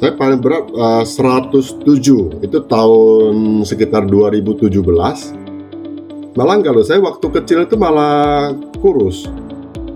[0.00, 1.84] Saya paling berat uh, 107
[2.40, 4.72] itu tahun sekitar 2017.
[6.32, 9.28] Malah kalau saya waktu kecil itu malah kurus.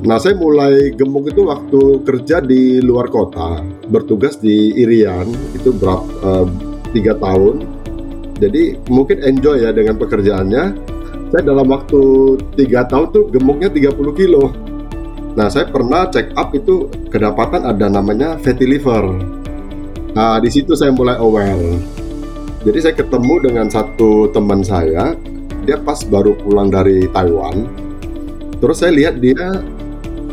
[0.05, 5.25] Nah saya mulai gemuk itu waktu kerja di luar kota, bertugas di Irian
[5.57, 6.45] itu berapa uh,
[6.93, 7.65] tiga tahun.
[8.45, 10.65] Jadi mungkin enjoy ya dengan pekerjaannya.
[11.33, 14.53] Saya dalam waktu tiga tahun tuh gemuknya 30 kilo.
[15.33, 19.41] Nah saya pernah check up itu kedapatan ada namanya fatty liver
[20.15, 21.79] Nah, di situ saya mulai aware.
[22.65, 25.13] Jadi saya ketemu dengan satu teman saya,
[25.67, 27.67] dia pas baru pulang dari Taiwan.
[28.63, 29.61] Terus saya lihat dia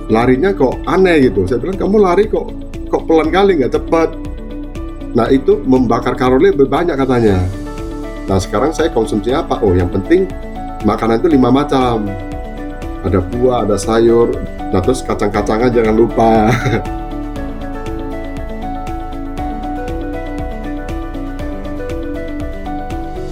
[0.08, 1.49] larinya kok aneh gitu.
[1.49, 2.48] Saya bilang kamu lari kok
[2.88, 4.16] kok pelan kali nggak cepat.
[5.12, 7.44] Nah itu membakar kalori lebih banyak katanya.
[8.30, 9.59] Nah sekarang saya konsumsi apa?
[9.59, 10.30] Oh yang penting
[10.88, 12.08] makanan itu lima macam.
[13.02, 14.30] Ada buah, ada sayur,
[14.70, 16.31] nah terus kacang-kacangan jangan lupa.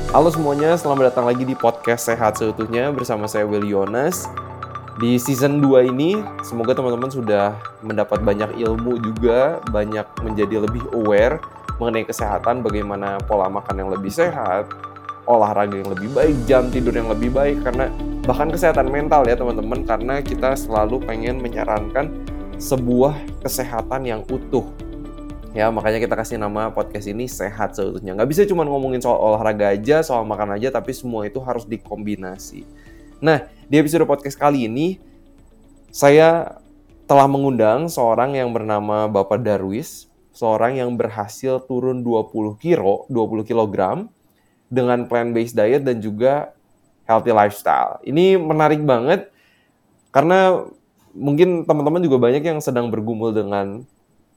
[0.10, 4.26] Halo semuanya, selamat datang lagi di podcast Sehat Seutuhnya bersama saya Will Yonas.
[4.98, 7.54] Di season 2 ini, semoga teman-teman sudah
[7.86, 11.38] mendapat banyak ilmu juga, banyak menjadi lebih aware
[11.78, 14.74] mengenai kesehatan, bagaimana pola makan yang lebih sehat,
[15.30, 17.94] olahraga yang lebih baik, jam tidur yang lebih baik, karena
[18.26, 22.10] bahkan kesehatan mental ya teman-teman, karena kita selalu pengen menyarankan
[22.58, 23.14] sebuah
[23.46, 24.66] kesehatan yang utuh
[25.50, 28.14] Ya, makanya kita kasih nama podcast ini sehat seutuhnya.
[28.14, 32.70] Nggak bisa cuma ngomongin soal olahraga aja, soal makan aja, tapi semua itu harus dikombinasi.
[33.18, 35.02] Nah, di episode podcast kali ini,
[35.90, 36.62] saya
[37.10, 40.06] telah mengundang seorang yang bernama Bapak Darwis,
[40.38, 44.06] seorang yang berhasil turun 20 kilo, 20 kg
[44.70, 46.54] dengan plant-based diet dan juga
[47.10, 47.98] healthy lifestyle.
[48.06, 49.34] Ini menarik banget
[50.14, 50.70] karena
[51.18, 53.82] mungkin teman-teman juga banyak yang sedang bergumul dengan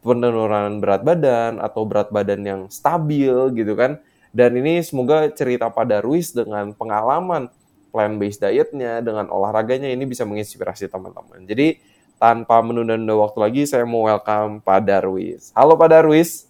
[0.03, 4.03] penurunan berat badan atau berat badan yang stabil gitu kan.
[4.34, 7.48] Dan ini semoga cerita pada Ruiz dengan pengalaman
[7.93, 11.44] plant-based dietnya, dengan olahraganya ini bisa menginspirasi teman-teman.
[11.44, 11.78] Jadi
[12.16, 15.53] tanpa menunda-nunda waktu lagi, saya mau welcome Pak Darwis.
[15.53, 16.48] Halo Pak Darwis.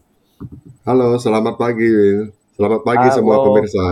[0.86, 1.90] Halo, selamat pagi.
[2.54, 3.16] Selamat pagi Halo.
[3.18, 3.84] semua pemirsa.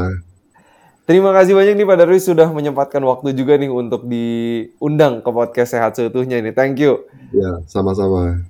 [1.11, 5.75] Terima kasih banyak nih Pak Darwis sudah menyempatkan waktu juga nih untuk diundang ke podcast
[5.75, 6.55] Sehat Seutuhnya ini.
[6.55, 7.03] Thank you.
[7.35, 8.47] Ya, sama-sama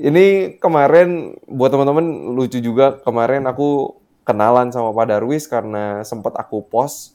[0.00, 2.98] ini kemarin buat teman-teman lucu juga.
[3.02, 7.14] Kemarin aku kenalan sama Pak Darwis karena sempat aku post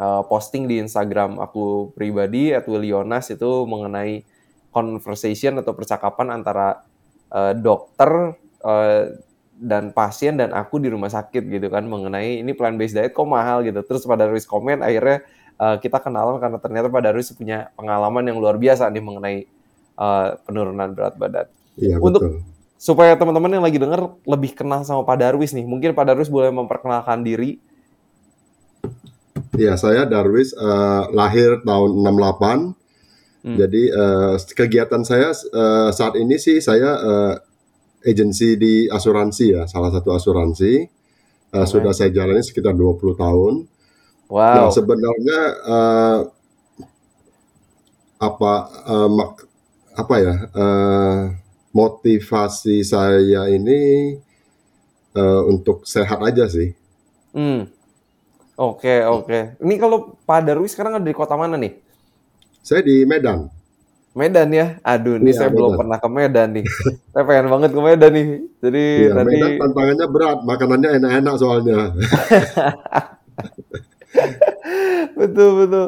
[0.00, 4.24] uh, posting di Instagram aku pribadi at Willionas itu mengenai
[4.72, 6.82] conversation atau percakapan antara
[7.28, 8.34] uh, dokter
[8.64, 9.02] uh,
[9.62, 11.86] dan pasien dan aku di rumah sakit gitu kan.
[11.86, 13.84] Mengenai ini plan based diet kok mahal gitu.
[13.84, 15.22] Terus Pak Darwis komen akhirnya
[15.60, 19.36] uh, kita kenalan karena ternyata Pak Darwis punya pengalaman yang luar biasa nih mengenai
[20.00, 21.46] uh, penurunan berat badan.
[21.76, 22.34] Iya, Untuk betul.
[22.76, 26.52] supaya teman-teman yang lagi dengar lebih kenal sama Pak Darwis nih, mungkin Pak Darwis boleh
[26.52, 27.56] memperkenalkan diri.
[29.56, 32.72] Iya, saya Darwis uh, lahir tahun 68.
[33.42, 33.58] Hmm.
[33.58, 37.34] Jadi uh, kegiatan saya uh, saat ini sih saya uh,
[38.06, 40.86] agensi di asuransi ya, salah satu asuransi.
[41.52, 41.68] Uh, okay.
[41.68, 43.54] Sudah saya jalani sekitar 20 tahun.
[44.32, 44.56] Wow.
[44.56, 46.18] Nah, sebenarnya uh,
[48.22, 48.52] apa
[48.88, 49.44] uh, mak,
[49.92, 50.34] apa ya?
[50.56, 51.41] Uh,
[51.72, 54.14] motivasi saya ini
[55.16, 56.76] uh, untuk sehat aja sih.
[57.32, 57.68] Hmm.
[58.52, 59.26] Oke, okay, oke.
[59.26, 59.42] Okay.
[59.64, 61.72] Ini kalau Pak Darwi sekarang ada di kota mana nih?
[62.60, 63.48] Saya di Medan.
[64.12, 64.76] Medan ya?
[64.84, 65.56] Aduh, ini ya, saya Medan.
[65.56, 66.64] belum pernah ke Medan nih.
[67.16, 68.26] saya pengen banget ke Medan nih.
[68.60, 71.78] Jadi ya, tadi Medan tantangannya berat, makanannya enak-enak soalnya.
[75.18, 75.86] betul betul.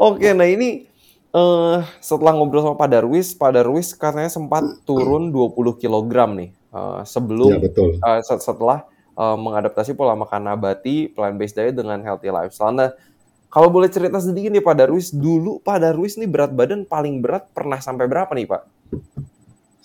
[0.00, 0.88] Oke, nah ini
[1.36, 7.04] uh, setelah ngobrol sama Pak Darwis, Pak Darwis katanya sempat turun 20 kg nih uh,
[7.04, 8.00] sebelum ya, betul.
[8.00, 12.72] Uh, setelah uh, mengadaptasi pola makan nabati, plant based diet dengan healthy lifestyle.
[12.72, 12.90] Nah,
[13.52, 17.52] kalau boleh cerita sedikit nih Pak Darwis, dulu Pak Darwis nih berat badan paling berat
[17.52, 18.62] pernah sampai berapa nih Pak?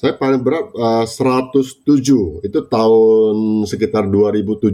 [0.01, 3.35] Saya paling berat uh, 107, itu tahun
[3.69, 4.73] sekitar 2017.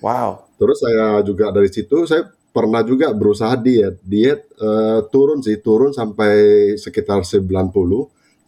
[0.00, 0.48] Wow.
[0.56, 4.00] Terus saya juga dari situ saya pernah juga berusaha diet.
[4.00, 6.32] Diet uh, turun sih, turun sampai
[6.80, 7.52] sekitar 90.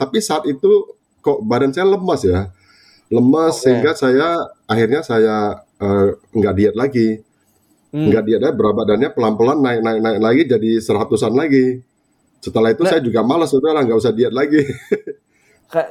[0.00, 2.48] Tapi saat itu kok badan saya lemas ya.
[3.12, 3.68] Lemas okay.
[3.68, 7.20] sehingga saya akhirnya saya uh, nggak diet lagi.
[7.92, 8.08] Hmm.
[8.08, 11.84] Nggak diet, berat badannya pelan-pelan naik naik naik lagi jadi seratusan lagi.
[12.40, 14.64] Setelah itu nah, saya juga malas udah nggak usah diet lagi.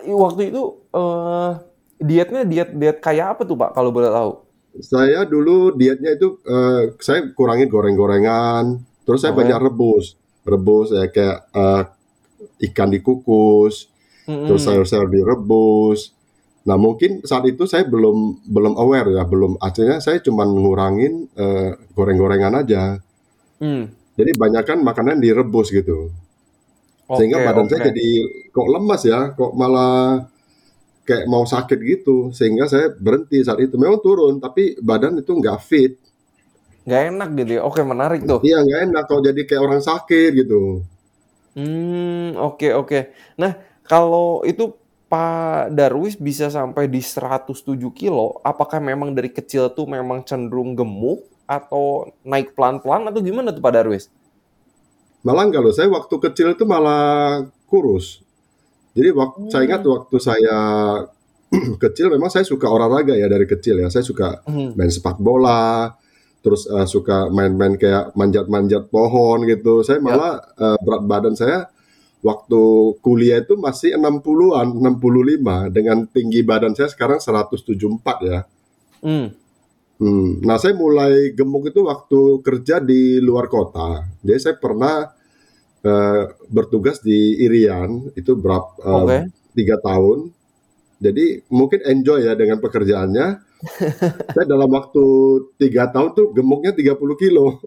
[0.09, 1.53] Waktu itu uh,
[2.01, 4.46] dietnya diet diet kayak apa tuh Pak kalau boleh tahu?
[4.81, 9.41] Saya dulu dietnya itu uh, saya kurangin goreng-gorengan, terus saya okay.
[9.45, 10.13] banyak rebus,
[10.45, 11.83] rebus ya kayak uh,
[12.71, 13.89] ikan dikukus,
[14.29, 14.45] mm-hmm.
[14.45, 16.13] terus sayur-sayur direbus.
[16.67, 21.73] Nah mungkin saat itu saya belum belum aware ya, belum akhirnya saya cuma ngurangin uh,
[21.95, 22.99] goreng-gorengan aja.
[23.57, 23.89] Hmm.
[24.17, 26.11] Jadi banyak kan makanan direbus gitu.
[27.07, 27.71] Sehingga Oke, badan oke.
[27.71, 28.09] saya jadi
[28.51, 30.27] kok lemas ya, kok malah
[31.07, 32.35] kayak mau sakit gitu.
[32.35, 33.79] Sehingga saya berhenti saat itu.
[33.79, 35.95] Memang turun, tapi badan itu nggak fit.
[36.83, 37.61] Nggak enak gitu ya.
[37.63, 38.43] Oke, menarik tuh.
[38.43, 40.83] Iya nggak enak kok jadi kayak orang sakit gitu.
[41.57, 42.99] Hmm, oke oke.
[43.39, 43.57] Nah,
[43.87, 44.77] kalau itu
[45.07, 47.55] Pak Darwis bisa sampai di 107
[47.95, 53.63] kilo, apakah memang dari kecil tuh memang cenderung gemuk atau naik pelan-pelan atau gimana tuh
[53.63, 54.11] Pak Darwis?
[55.23, 58.26] Malah kalau saya waktu kecil itu malah kurus.
[58.97, 59.93] Jadi waktu saya ingat Hmm.
[59.93, 60.57] waktu saya
[61.83, 63.87] kecil memang saya suka olahraga ya dari kecil ya.
[63.87, 64.73] Saya suka Hmm.
[64.73, 65.93] main sepak bola,
[66.41, 69.85] terus eh, suka main-main kayak manjat-manjat pohon gitu.
[69.85, 70.03] Saya Ya.
[70.03, 71.69] malah eh, berat badan saya
[72.19, 72.61] waktu
[72.99, 78.39] kuliah itu masih 60-an, 65 dengan tinggi badan saya sekarang 174 ya.
[78.99, 79.29] Hmm.
[79.97, 84.05] Hmm, Nah, saya mulai gemuk itu waktu kerja di luar kota.
[84.21, 85.09] Jadi saya pernah
[85.87, 89.17] eh, bertugas di Irian itu berapa eh, Oke.
[89.55, 90.35] tiga tahun.
[90.97, 93.27] Jadi mungkin enjoy ya dengan pekerjaannya.
[94.37, 95.05] saya dalam waktu
[95.57, 97.57] tiga tahun tuh gemuknya 30 kilo.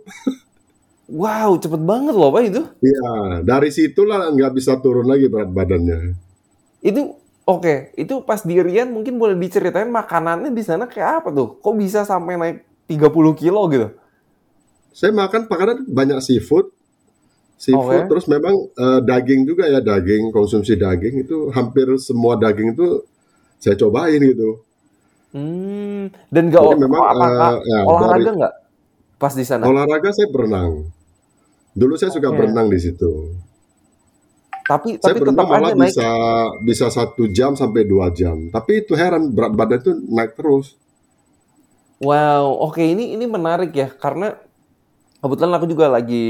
[1.10, 2.62] Wow, cepet banget loh Pak itu.
[2.78, 6.14] Iya, dari situlah nggak bisa turun lagi berat badannya.
[6.78, 7.18] Itu
[7.50, 11.58] oke, itu pas di Rian mungkin boleh diceritain makanannya di sana kayak apa tuh?
[11.58, 13.90] Kok bisa sampai naik 30 kilo gitu?
[14.94, 16.70] Saya makan makanan banyak seafood,
[17.64, 18.08] seafood, Oke.
[18.10, 18.54] terus memang
[18.84, 22.88] eh, daging juga ya daging konsumsi daging itu hampir semua daging itu
[23.62, 24.50] saya cobain gitu.
[25.34, 28.54] Hmm, dan nggak Jadi memang apakah eh, ya dari olahraga nggak
[29.20, 29.68] pas di sana?
[29.68, 30.72] olahraga saya berenang.
[31.80, 32.36] Dulu saya suka Oke.
[32.36, 33.12] berenang di situ.
[34.70, 35.96] Tapi Saya tapi berenang tetap aja malah naik.
[35.96, 36.08] bisa
[36.68, 38.36] bisa satu jam sampai dua jam.
[38.54, 40.66] Tapi itu heran berat badan itu naik terus.
[42.00, 44.32] Wow, oke ini ini menarik ya karena
[45.20, 46.24] kebetulan aku juga lagi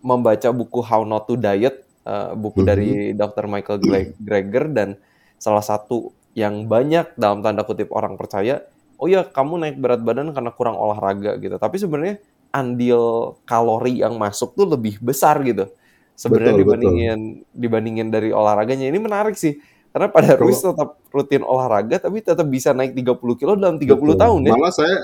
[0.00, 2.66] membaca buku How Not to Diet, eh, buku Mhm.
[2.66, 3.44] dari Dr.
[3.46, 4.88] Michael Gre- Greger dan
[5.36, 8.62] salah satu yang banyak dalam tanda kutip orang percaya,
[8.96, 11.56] oh ya kamu naik berat badan karena kurang olahraga gitu.
[11.56, 12.16] Tapi sebenarnya
[12.50, 15.70] andil kalori yang masuk tuh lebih besar gitu.
[16.14, 16.68] Sebenarnya Betul betul.
[16.76, 17.20] dibandingin
[17.50, 18.86] dibandingin dari olahraganya.
[18.92, 19.56] Ini menarik sih.
[19.90, 24.22] Karena pada Ruiz tetap rutin olahraga tapi tetap bisa naik 30 kilo dalam 30 betul.
[24.22, 24.54] tahun ya.
[24.54, 24.96] Malah saya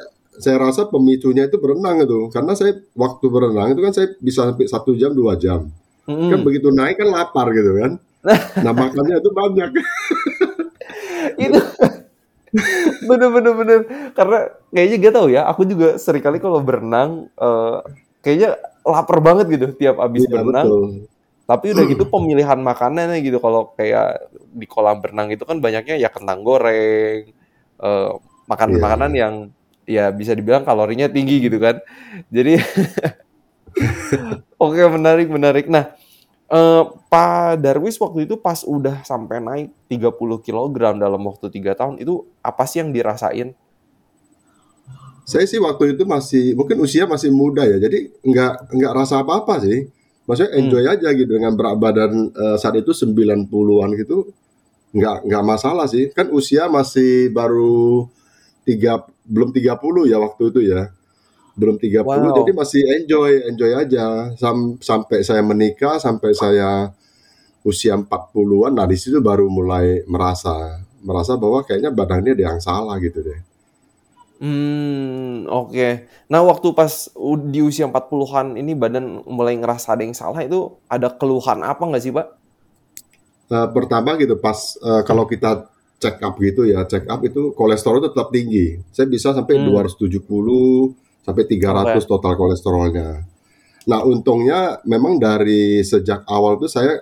[0.42, 2.28] saya rasa pemicunya itu berenang itu.
[2.34, 5.68] Karena saya waktu berenang itu kan saya bisa sampai satu jam dua jam.
[6.30, 6.40] Kan Mm-mm.
[6.42, 7.92] begitu naik kan lapar gitu kan.
[8.64, 9.70] Nah makannya itu banyak.
[11.44, 11.60] itu
[13.08, 13.78] bener bener bener
[14.16, 14.38] karena
[14.72, 17.76] kayaknya gak tahu ya aku juga sering kali kalau berenang eh,
[18.24, 18.56] kayaknya
[18.86, 20.84] lapar banget gitu tiap abis Iya berenang betul.
[21.46, 26.08] tapi udah gitu pemilihan makanannya gitu kalau kayak di kolam berenang itu kan banyaknya ya
[26.12, 27.32] kentang goreng
[27.82, 28.10] eh,
[28.48, 29.20] makanan-makanan Iya.
[29.26, 29.34] yang
[29.86, 31.78] ya bisa dibilang kalorinya tinggi gitu kan
[32.30, 32.60] jadi
[34.62, 35.92] oke menarik menarik nah
[36.50, 42.00] eh, Pak Darwis waktu itu pas udah sampai naik 30 kg dalam waktu tiga tahun
[42.02, 43.54] itu apa sih yang dirasain
[45.26, 47.76] Saya sih waktu itu masih mungkin usia masih muda ya.
[47.82, 49.90] Jadi nggak nggak rasa apa-apa sih.
[50.26, 50.60] Maksudnya Hmm.
[50.62, 54.30] enjoy aja gitu dengan berat badan eh, saat itu 90-an gitu.
[54.94, 56.10] Nggak nggak masalah sih.
[56.14, 58.06] Kan usia masih baru
[58.66, 59.02] tiga
[59.34, 60.90] belum 30 ya waktu itu ya.
[61.60, 66.92] Belum 30 jadi wow masih enjoy, enjoy aja Sam- sampai saya menikah, sampai saya
[67.70, 68.72] usia 40-an.
[68.78, 73.40] Nah, di situ baru mulai merasa merasa bahwa kayaknya badannya ada yang salah gitu deh.
[74.40, 75.86] Hmm, oke.
[76.28, 76.92] Nah, waktu pas
[77.52, 82.02] di usia 40-an ini badan mulai ngerasa ada yang salah itu ada keluhan apa nggak
[82.04, 82.26] sih, Pak?
[83.46, 85.70] Eh, pertama gitu pas eh, kalau kita
[86.02, 88.66] check up gitu ya, check up itu kolesterol itu tetap tinggi.
[88.92, 90.92] Saya bisa sampai Hmm, 270
[91.26, 92.06] sampai 300 oke.
[92.06, 93.08] total kolesterolnya.
[93.90, 97.00] Nah, untungnya memang dari sejak awal tuh saya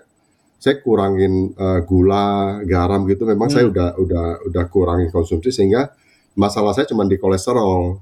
[0.61, 3.25] saya kurangin eh, gula, garam gitu.
[3.29, 5.93] Memang saya Hmm, udah udah udah kurangin konsumsi sehingga
[6.39, 8.01] masalah saya cuma di kolesterol,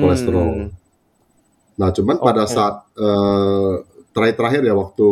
[0.00, 0.54] kolesterol.
[0.54, 0.70] hmm,
[1.74, 2.54] Nah, cuman pada oke.
[2.54, 3.74] saat eh,
[4.14, 5.08] terakhir-terakhir ya waktu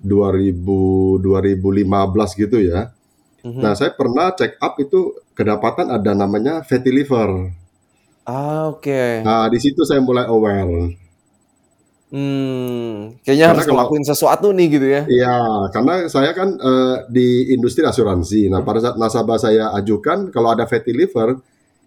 [0.00, 2.92] 2000 2015 gitu ya.
[3.56, 3.78] Nah, Mhm.
[3.78, 7.54] saya pernah check up itu kedapatan ada namanya fatty liver.
[8.28, 9.24] Ah, oke.
[9.24, 10.92] Nah, di situ saya mulai aware.
[12.08, 15.02] Hmm, kayaknya Karena harus kalau ngelakuin sesuatu nih gitu ya.
[15.04, 15.36] Iya,
[15.76, 18.48] karena saya kan eh, di industri asuransi.
[18.48, 21.36] Nah, pada saat nasabah saya ajukan kalau ada fatty liver,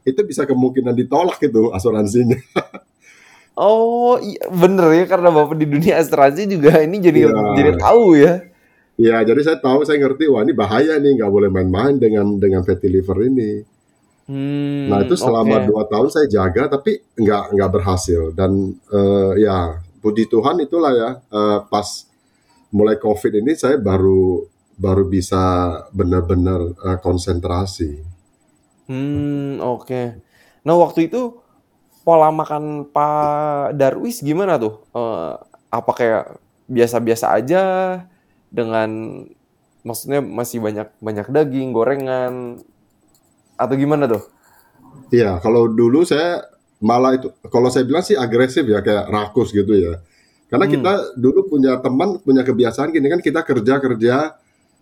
[0.05, 2.37] itu bisa kemungkinan ditolak itu asuransinya.
[3.57, 8.05] Oh, iya, bener ya karena Bapak di dunia asuransi juga ini jadi Iya, jadi tahu
[8.15, 8.33] ya.
[8.99, 12.61] Ya, jadi saya tahu, saya ngerti, wah ini bahaya nih, nggak boleh main-main dengan dengan
[12.61, 13.63] fatty liver ini.
[14.29, 15.67] Hmm, Nah itu selama oke.
[15.67, 18.21] dua tahun saya jaga, tapi nggak nggak berhasil.
[18.33, 18.51] Dan
[18.93, 21.87] eh, ya puji Tuhan itulah ya, eh, pas
[22.71, 24.45] mulai COVID ini saya baru
[24.77, 25.43] baru bisa
[25.93, 27.91] benar-benar eh, konsentrasi.
[28.89, 30.01] Hmm, oke.
[30.65, 31.39] Nah, waktu itu
[32.05, 34.81] pola makan Pak Darwis gimana tuh?
[34.95, 35.33] Eh,
[35.71, 36.25] apa kayak
[36.71, 37.63] biasa-biasa aja
[38.51, 38.89] dengan
[39.81, 42.61] maksudnya masih banyak banyak daging, gorengan
[43.57, 44.23] atau gimana tuh?
[45.11, 46.43] Iya, kalau dulu saya
[46.81, 49.99] malah itu, kalau saya bilang sih agresif ya, kayak rakus gitu ya.
[50.51, 50.73] Karena Hmm.
[50.75, 54.35] kita dulu punya teman, punya kebiasaan gini kan, kita kerja-kerja,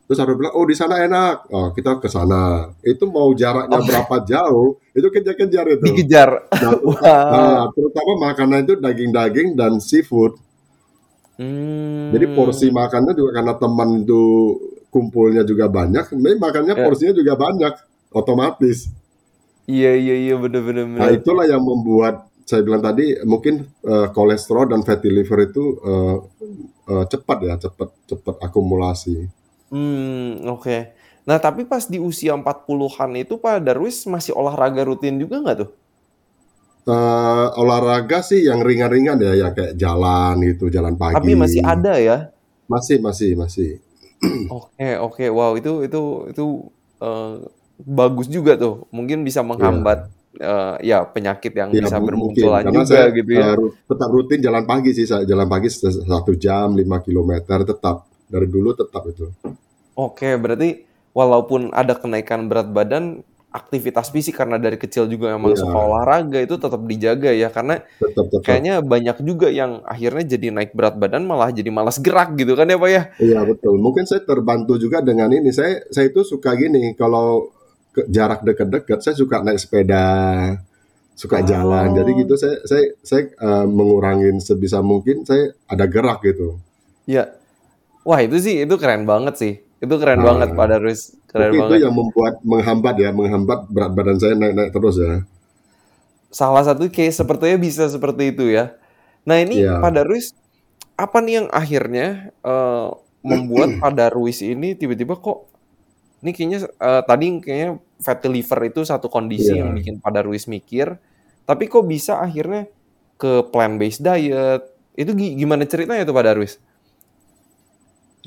[0.05, 2.73] terus harus bilang, oh di sana enak, oh kita ke sana.
[2.81, 5.85] Itu mau jaraknya Oh, berapa jauh, itu kejar-kejar itu.
[5.85, 6.29] dikejar.
[6.57, 6.97] Nah, Wah.
[7.29, 10.37] nah, terutama makanan itu daging-daging dan seafood.
[12.09, 12.77] Jadi porsi Hmm.
[12.79, 14.23] makannya juga karena teman itu
[14.89, 16.83] kumpulnya juga banyak, jadi makannya Ya.
[16.85, 17.73] porsinya juga banyak,
[18.09, 18.89] otomatis.
[19.69, 20.61] Iya, iya, iya, bener,
[20.97, 22.15] Nah, itulah yang membuat
[22.49, 26.17] saya bilang tadi mungkin eh, kolesterol dan fatty liver itu eh,
[26.91, 29.29] eh, cepat ya, cepat cepat akumulasi.
[29.69, 30.77] Hmm, oke.
[31.29, 35.69] Nah, tapi pas di usia 40-an itu Pak Darwis masih olahraga rutin juga nggak tuh?
[36.87, 41.65] Eh, olahraga sih yang ringan-ringan ya, yang kayak jalan gitu, jalan Tapi masih pagi.
[41.65, 42.17] ada ya?
[42.69, 43.69] Masih, masih, masih.
[44.49, 45.25] Oke, oke.
[45.29, 46.01] Wow, itu itu
[46.33, 46.45] itu
[47.01, 47.33] eh,
[47.85, 48.89] bagus juga tuh.
[48.89, 50.09] Mungkin bisa menghambat
[50.41, 53.53] eh, ya penyakit yang ya bisa mungkin bermunculan juga saya gitu ya.
[53.53, 58.47] ru- tetap rutin jalan pagi sih, saya jalan pagi satu jam 5 kilometer tetap dari
[58.49, 59.29] dulu tetap itu.
[59.97, 60.69] Oke, berarti
[61.11, 66.39] walaupun ada kenaikan berat badan, aktivitas fisik karena dari kecil juga emang suka Iya, olahraga
[66.41, 67.49] itu tetap dijaga ya.
[67.49, 68.41] Karena tetap tetap.
[68.45, 72.69] kayaknya banyak juga yang akhirnya jadi naik berat badan malah jadi malas gerak gitu kan
[72.69, 73.03] ya Pak ya?
[73.17, 73.75] Iya betul.
[73.81, 75.49] Mungkin saya terbantu juga dengan ini.
[75.49, 76.93] Saya saya itu suka gini.
[76.93, 77.49] Kalau
[77.89, 80.05] ke jarak dekat-dekat, saya suka naik sepeda,
[81.17, 81.91] suka jalan.
[81.97, 85.25] Jadi Oh, gitu saya saya saya eh, mengurangin sebisa mungkin.
[85.27, 86.57] Saya ada gerak gitu.
[87.05, 87.33] ya.
[88.07, 89.53] Wah, itu sih itu keren banget sih.
[89.83, 91.83] Itu keren banget Pak Darwis, keren mungkin itu banget.
[91.85, 95.13] yang membuat menghambat ya, menghambat berat badan saya naik-naik terus ya.
[96.29, 98.77] Salah satu case sepertinya bisa seperti itu ya.
[99.25, 99.95] Nah, ini Pak Iya.
[99.95, 100.37] Darwis,
[100.95, 102.07] apa nih yang akhirnya
[102.45, 102.89] eh,
[103.25, 105.49] membuat Pak Darwis ini tiba-tiba kok
[106.21, 107.69] ini kayaknya eh, tadi kayaknya
[107.99, 109.77] fatty liver itu satu kondisi yang Iya.
[109.77, 111.01] bikin Pak Darwis mikir,
[111.49, 112.69] tapi kok bisa akhirnya
[113.17, 114.61] ke plant based diet?
[114.93, 116.61] Itu gi- gimana ceritanya tuh Pak Darwis?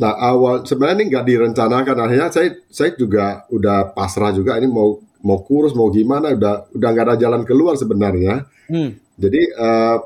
[0.01, 1.97] Nah awal sebenarnya ini nggak direncanakan.
[2.01, 4.57] Akhirnya saya saya juga udah pasrah juga.
[4.57, 6.33] Ini mau mau kurus mau gimana?
[6.33, 8.49] Udah udah nggak ada jalan keluar sebenarnya.
[8.69, 9.97] Hmm, Jadi eh,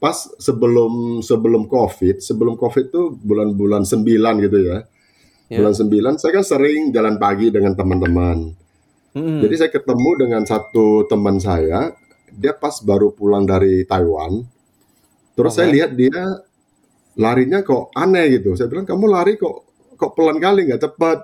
[0.00, 4.78] pas sebelum sebelum COVID, sebelum COVID itu bulan-bulan 9 gitu ya.
[5.50, 5.58] ya.
[5.58, 8.38] Bulan 9 saya kan sering jalan pagi dengan teman-teman.
[9.36, 11.92] Jadi Hmm, saya ketemu dengan satu teman saya,
[12.32, 14.44] dia pas baru pulang dari Taiwan.
[15.36, 15.74] Terus saya oke.
[15.74, 16.16] lihat dia
[17.20, 18.54] larinya kok aneh gitu.
[18.58, 19.56] Saya bilang kamu lari kok
[19.96, 21.18] kok pelan kali nggak cepat.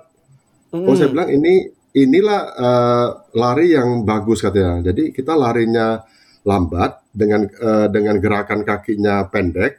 [0.87, 3.07] Oh saya Hmm, bilang ini inilah eh,
[3.37, 4.91] lari yang bagus katanya.
[4.91, 6.01] Jadi kita larinya
[6.43, 9.73] lambat dengan eh, dengan gerakan kakinya pendek,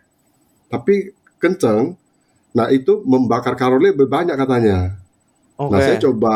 [0.71, 1.97] tapi kenceng.
[2.57, 4.97] Nah itu membakar kalori lebih banyak katanya.
[5.71, 6.35] Nah saya coba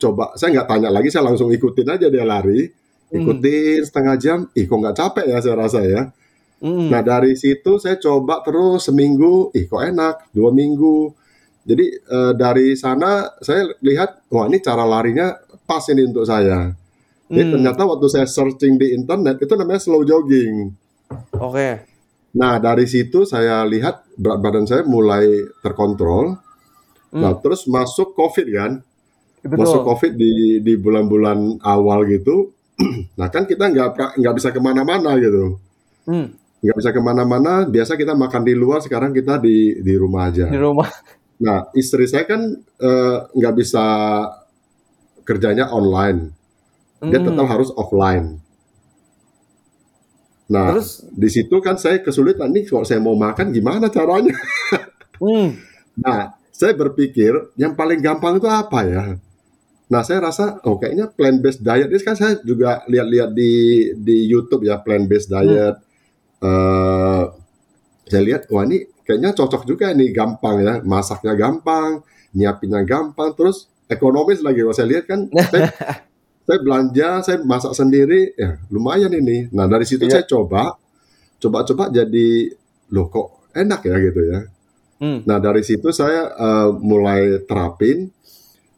[0.00, 2.68] coba saya nggak tanya lagi, saya langsung ikutin aja dia lari,
[3.12, 4.38] Hmm, ikutin setengah jam.
[4.56, 6.02] Ih kok nggak capek ya saya rasa ya.
[6.60, 6.92] Hmm.
[6.92, 11.12] Nah dari situ saya coba terus seminggu, ih kok enak, dua minggu.
[11.64, 15.32] Jadi eh, dari sana saya lihat, wah ini cara larinya
[15.68, 16.72] pas ini untuk saya.
[17.34, 20.72] Jadi Hmm, ternyata waktu saya searching di internet itu namanya slow jogging.
[21.38, 21.68] oke.
[22.40, 25.26] Nah dari situ saya lihat berat badan saya mulai
[25.62, 26.24] terkontrol.
[27.22, 28.72] Nah Hmm, terus masuk COVID kan,
[29.58, 29.88] masuk betul.
[29.88, 30.32] COVID di
[30.66, 32.36] di bulan-bulan awal gitu.
[33.20, 35.58] Nah kan kita nggak nggak bisa ke mana-mana gitu,
[36.06, 37.68] Hmm, nggak bisa ke mana-mana.
[37.68, 40.56] Biasa kita makan di luar, sekarang kita di di rumah di aja.
[40.56, 40.88] rumah.
[41.44, 42.40] Nah istri saya kan
[42.80, 43.84] eh, nggak bisa
[45.28, 46.32] kerjanya online,
[47.10, 48.40] dia tetap Hmm, harus offline.
[50.44, 54.36] Nah, terus, di situ kan saya kesulitan nih kalau saya mau makan gimana caranya.
[55.20, 55.48] hmm,
[55.98, 59.04] Nah, saya berpikir yang paling gampang itu apa ya?
[59.92, 63.52] Nah, saya rasa oh kayaknya plant based diet ini kan saya juga lihat-lihat di
[64.00, 65.74] di YouTube ya plant based hmm,
[66.44, 67.24] Eh,
[68.04, 72.04] saya lihat wah ini kayaknya cocok juga nih gampang ya, masaknya gampang,
[72.36, 74.60] nyiapinnya gampang, terus ekonomis lagi.
[74.60, 75.72] Kalau saya lihat kan saya
[76.44, 79.48] saya belanja, saya masak sendiri, ya lumayan ini.
[79.48, 80.20] Nah, dari situ Iya.
[80.20, 80.76] saya coba,
[81.40, 82.52] coba-coba jadi,
[82.92, 84.40] loh kok enak ya gitu ya.
[85.00, 85.20] Hmm.
[85.26, 88.10] Nah dari situ saya uh, mulai terapin.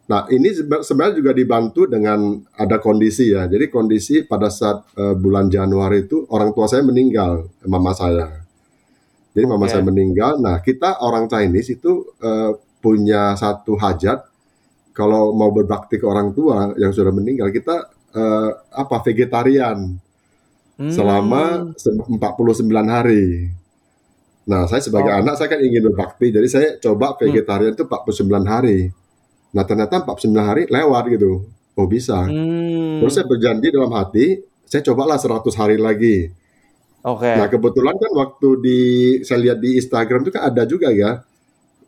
[0.06, 3.50] Nah ini sebenarnya juga dibantu dengan ada kondisi ya.
[3.50, 8.46] Jadi kondisi pada saat uh, bulan Januari itu orang tua saya meninggal, mama saya.
[9.34, 9.74] Jadi mama Oke.
[9.74, 10.38] saya meninggal.
[10.38, 14.22] Nah kita orang Chinese itu uh, punya satu hajat
[14.94, 19.98] kalau mau berbakti ke orang tua yang sudah meninggal kita uh, apa vegetarian
[20.76, 20.92] Hmm.
[20.92, 23.48] selama se- 49 hari.
[24.44, 25.18] Nah, saya sebagai Oh.
[25.24, 28.92] anak saya kan ingin berbakti, jadi saya coba vegetarian itu 49 hari.
[29.56, 31.48] Nah, ternyata 49 hari lewat gitu.
[31.72, 32.28] Oh, bisa.
[32.28, 33.00] Hmm.
[33.00, 36.28] Terus saya berjanji dalam hati, saya cobalah 100 hari lagi.
[37.00, 37.32] Oke.
[37.32, 38.80] Nah, kebetulan kan waktu di
[39.24, 41.24] saya lihat di Instagram itu kan ada juga ya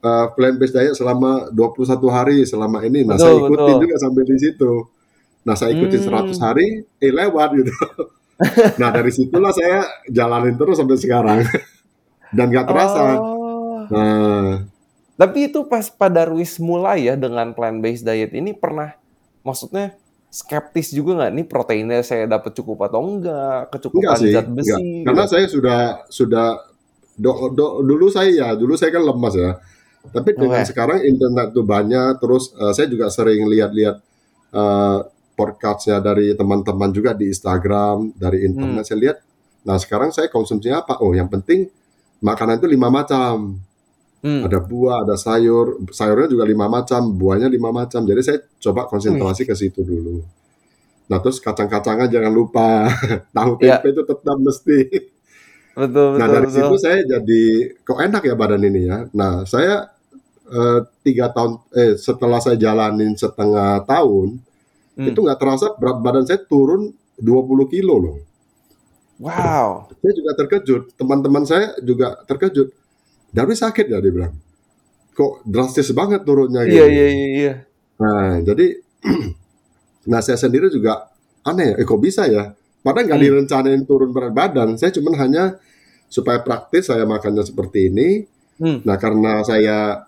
[0.03, 3.03] uh, plant based diet selama 21 hari selama ini.
[3.03, 3.83] Nah, Betul, saya ikutin betul.
[3.85, 4.73] juga sampai di situ.
[5.45, 6.33] Nah, saya ikutin Hmm.
[6.33, 6.69] 100 hari,
[7.01, 7.73] eh lewat gitu.
[8.81, 11.39] nah, dari situlah saya jalanin terus sampai sekarang.
[12.37, 13.17] Dan nggak terasa.
[13.19, 13.89] Oh.
[13.89, 14.69] Nah,
[15.19, 18.95] Tapi itu pas pada Ruiz mulai ya dengan plant based diet ini pernah
[19.43, 19.99] maksudnya
[20.31, 24.57] skeptis juga nggak nih proteinnya saya dapat cukup atau enggak, enggak kecukupan sih, zat enggak.
[24.63, 25.33] besi Karena gitu.
[25.35, 26.47] saya sudah sudah
[27.19, 29.53] do- do- dulu saya ya, dulu saya kan lemas ya.
[30.09, 30.71] Tapi dengan Oke.
[30.71, 33.97] sekarang internet tuh banyak, terus eh, saya juga sering lihat-lihat
[34.55, 34.99] eh,
[35.35, 38.49] podcastnya dari teman-teman juga di Instagram, dari Hmm.
[38.55, 39.19] internet saya lihat.
[39.67, 41.03] Nah sekarang saya konsumsinya apa?
[41.03, 41.67] Oh yang penting
[42.23, 43.59] makanan itu lima macam.
[44.23, 44.43] Hmm.
[44.47, 48.03] Ada buah, ada sayur, sayurnya juga lima macam, buahnya lima macam.
[48.03, 50.23] Jadi saya coba konsentrasi ke situ dulu.
[51.11, 52.89] Nah terus kacang-kacangan jangan lupa,
[53.37, 54.79] tahu Ya, tempe itu tetap mesti.
[55.77, 56.53] betul Nah betul dari betul.
[56.53, 57.43] situ saya jadi
[57.87, 58.99] kok enak ya badan ini ya.
[59.15, 59.75] Nah saya
[60.49, 64.29] eh, tiga tahun eh setelah saya jalanin setengah tahun
[65.09, 65.25] itu Hmm.
[65.25, 66.83] nggak terasa berat badan saya turun
[67.19, 68.17] 20 kilo loh.
[69.19, 69.91] Wow.
[69.99, 72.71] Saya juga terkejut, teman-teman saya juga terkejut.
[73.29, 74.35] Dari sakit ya dia bilang.
[75.13, 76.79] Kok drastis banget turunnya gitu.
[76.79, 77.55] iya iya iya.
[77.99, 78.67] Nah jadi
[80.11, 81.11] nah saya sendiri juga
[81.43, 82.55] aneh eh kok bisa ya?
[82.81, 83.27] Padahal nggak Hmm.
[83.27, 84.79] direncanain turun berat badan.
[84.79, 85.59] Saya cuman hanya
[86.09, 88.23] supaya praktis saya makannya seperti ini.
[88.59, 88.81] Hmm.
[88.87, 90.07] Nah karena saya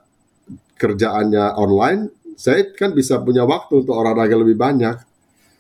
[0.74, 4.96] kerjaannya online, saya kan bisa punya waktu untuk olahraga lebih banyak.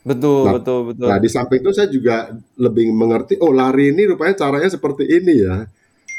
[0.00, 1.06] Betul Nah, betul betul.
[1.12, 5.34] nah di samping itu saya juga lebih mengerti, oh lari ini rupanya caranya seperti ini
[5.44, 5.68] ya.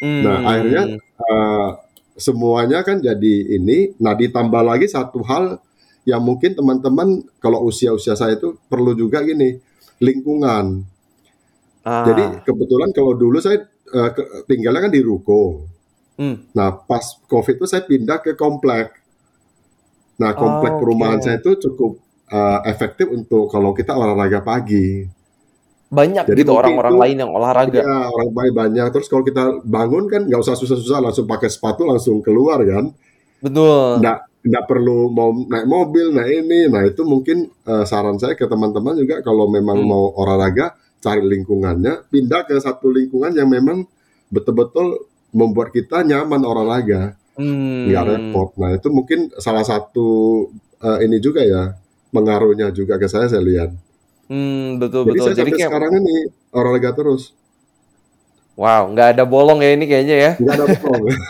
[0.01, 0.83] Nah akhirnya
[1.21, 1.69] Eh,
[2.17, 3.93] semuanya kan jadi ini.
[4.01, 5.61] Nah ditambah lagi satu hal
[6.03, 9.61] yang mungkin teman-teman kalau usia-usia saya itu perlu juga gini,
[10.01, 10.81] lingkungan.
[11.81, 12.41] Jadi Ah.
[12.45, 15.65] kebetulan kalau dulu saya ke- tinggalnya kan di ruko.
[16.15, 16.45] Hmm.
[16.53, 18.93] Nah pas COVID itu saya pindah ke komplek.
[20.21, 21.25] Nah komplek perumahan Oke.
[21.25, 21.97] saya itu cukup
[22.31, 25.03] eh, efektif untuk kalau kita olahraga pagi.
[25.91, 27.83] Banyak Jadi gitu orang-orang lain yang olahraga.
[27.83, 28.85] ya orang baik banyak.
[28.95, 32.95] Terus kalau kita bangun kan nggak usah susah-susah langsung pakai sepatu langsung keluar kan.
[33.43, 33.99] Betul.
[33.99, 38.47] Nggak nggak perlu mau naik mobil, nah ini, nah itu mungkin eh, saran saya ke
[38.47, 39.89] teman-teman juga kalau memang Hmm.
[39.91, 43.83] mau olahraga cari lingkungannya, pindah ke satu lingkungan yang memang
[44.29, 48.09] betul-betul membuat kita nyaman olahraga, nggak Hmm.
[48.09, 48.49] repot.
[48.57, 50.07] Nah itu mungkin salah satu
[50.79, 51.75] eh, ini juga ya
[52.09, 53.69] pengaruhnya juga ke saya saya lihat.
[54.31, 55.25] Hmm, betul Jadi betul.
[55.25, 56.15] saya Jadi sampai kayak sekarang ini
[56.53, 57.23] olahraga terus,
[58.59, 60.31] wow, nggak ada bolong ya ini kayaknya ya.
[60.39, 61.05] nggak ada bohong.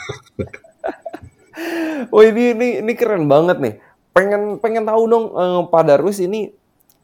[2.14, 3.74] Oh ini ini ini keren banget nih.
[4.16, 6.52] Pengen pengen tahu dong eh, Pak Darwis ini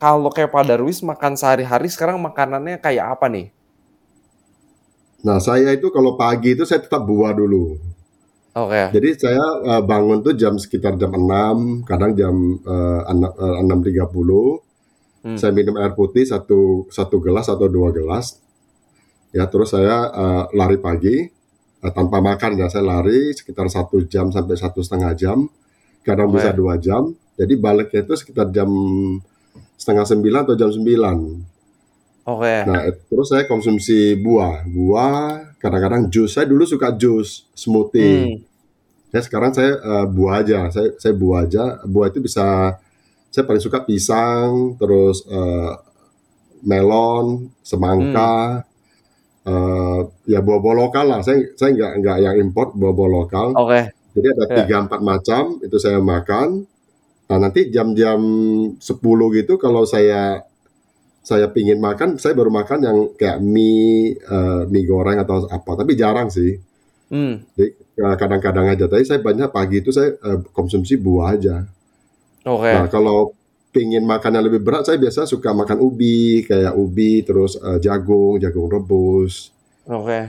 [0.01, 3.45] kalau kayak Pak Darwis makan sehari-hari sekarang makanannya kayak apa nih?
[5.25, 7.63] Nah saya itu kalau pagi itu saya tetap buah dulu.
[8.55, 8.83] Oke.
[8.93, 12.35] Jadi saya eh, bangun tuh jam sekitar jam 6, kadang jam
[12.73, 14.63] eh, enam- eh, 6.30.
[15.25, 15.37] Hmm.
[15.37, 18.37] Saya minum air putih satu satu gelas atau dua gelas.
[19.33, 21.25] Ya terus saya eh, lari pagi
[21.83, 25.47] eh, tanpa makan ya saya lari sekitar satu jam sampai satu setengah jam.
[26.05, 26.57] Kadang bisa Oke.
[26.57, 27.11] dua jam.
[27.37, 28.69] Jadi baliknya itu sekitar jam
[29.77, 31.17] setengah sembilan atau jam sembilan.
[32.27, 32.55] Oke.
[32.67, 36.33] Nah et- terus saya konsumsi buah, buah kadang-kadang jus.
[36.35, 38.25] Saya dulu suka jus, smoothie.
[38.25, 38.35] Hmm.
[39.15, 41.63] Ya sekarang saya eh, buah aja, saya saya buah aja.
[41.87, 42.75] Buah itu bisa
[43.29, 45.71] saya paling suka pisang, terus eh,
[46.63, 47.49] melon, Hmm.
[47.61, 48.65] semangka,
[49.45, 51.19] eh, ya buah-buah lokal lah.
[51.21, 53.47] Saya saya nggak nggak yang import buah-buah lokal.
[53.55, 53.81] Oke.
[54.17, 54.55] Jadi ada Ya.
[54.65, 56.65] tiga empat macam itu saya makan.
[57.27, 58.17] Nah nanti jam-jam
[58.79, 60.41] 10 gitu kalau saya
[61.21, 65.71] saya pingin makan, saya baru makan yang kayak mie eh, mie goreng atau apa.
[65.77, 66.55] Tapi jarang sih.
[67.11, 67.43] Hmm.
[67.53, 68.87] Jadi eh, kadang-kadang aja.
[68.89, 71.67] Tapi saya banyak pagi itu saya eh, konsumsi buah aja.
[72.47, 72.71] Oke.
[72.71, 73.35] Nah kalau
[73.69, 78.39] pingin makan yang lebih berat, saya biasa suka makan ubi, kayak ubi, terus eh, jagung,
[78.39, 79.51] jagung rebus.
[79.85, 80.19] Oke.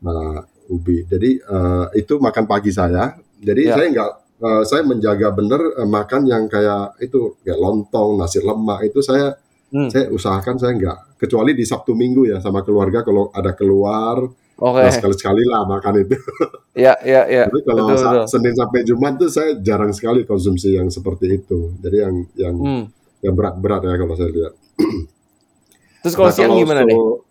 [0.00, 1.04] Nah ubi.
[1.04, 3.14] Jadi eh, itu makan pagi saya.
[3.36, 3.76] Jadi Ya.
[3.76, 4.10] saya nggak,
[4.40, 9.36] eh, saya menjaga bener eh, makan yang kayak itu kayak lontong, nasi lemak itu saya
[9.66, 9.90] Hmm.
[9.90, 11.18] saya usahakan saya nggak.
[11.18, 14.22] Kecuali di Sabtu Minggu ya sama keluarga kalau ada keluar,
[14.56, 14.80] Oke.
[14.80, 16.16] nah sekali-sekali lah makan itu.
[16.76, 17.48] Ya, ya, ya.
[17.48, 18.24] Tapi kalau Betul, betul.
[18.28, 21.72] Senin sampai Jumat tuh saya jarang sekali konsumsi yang seperti itu.
[21.80, 22.84] Jadi yang yang Hmm.
[23.20, 24.52] yang berat-berat ya kalau saya lihat.
[26.04, 26.92] Terus kalau Nah, siang gimana nih?
[26.92, 27.24] kalau-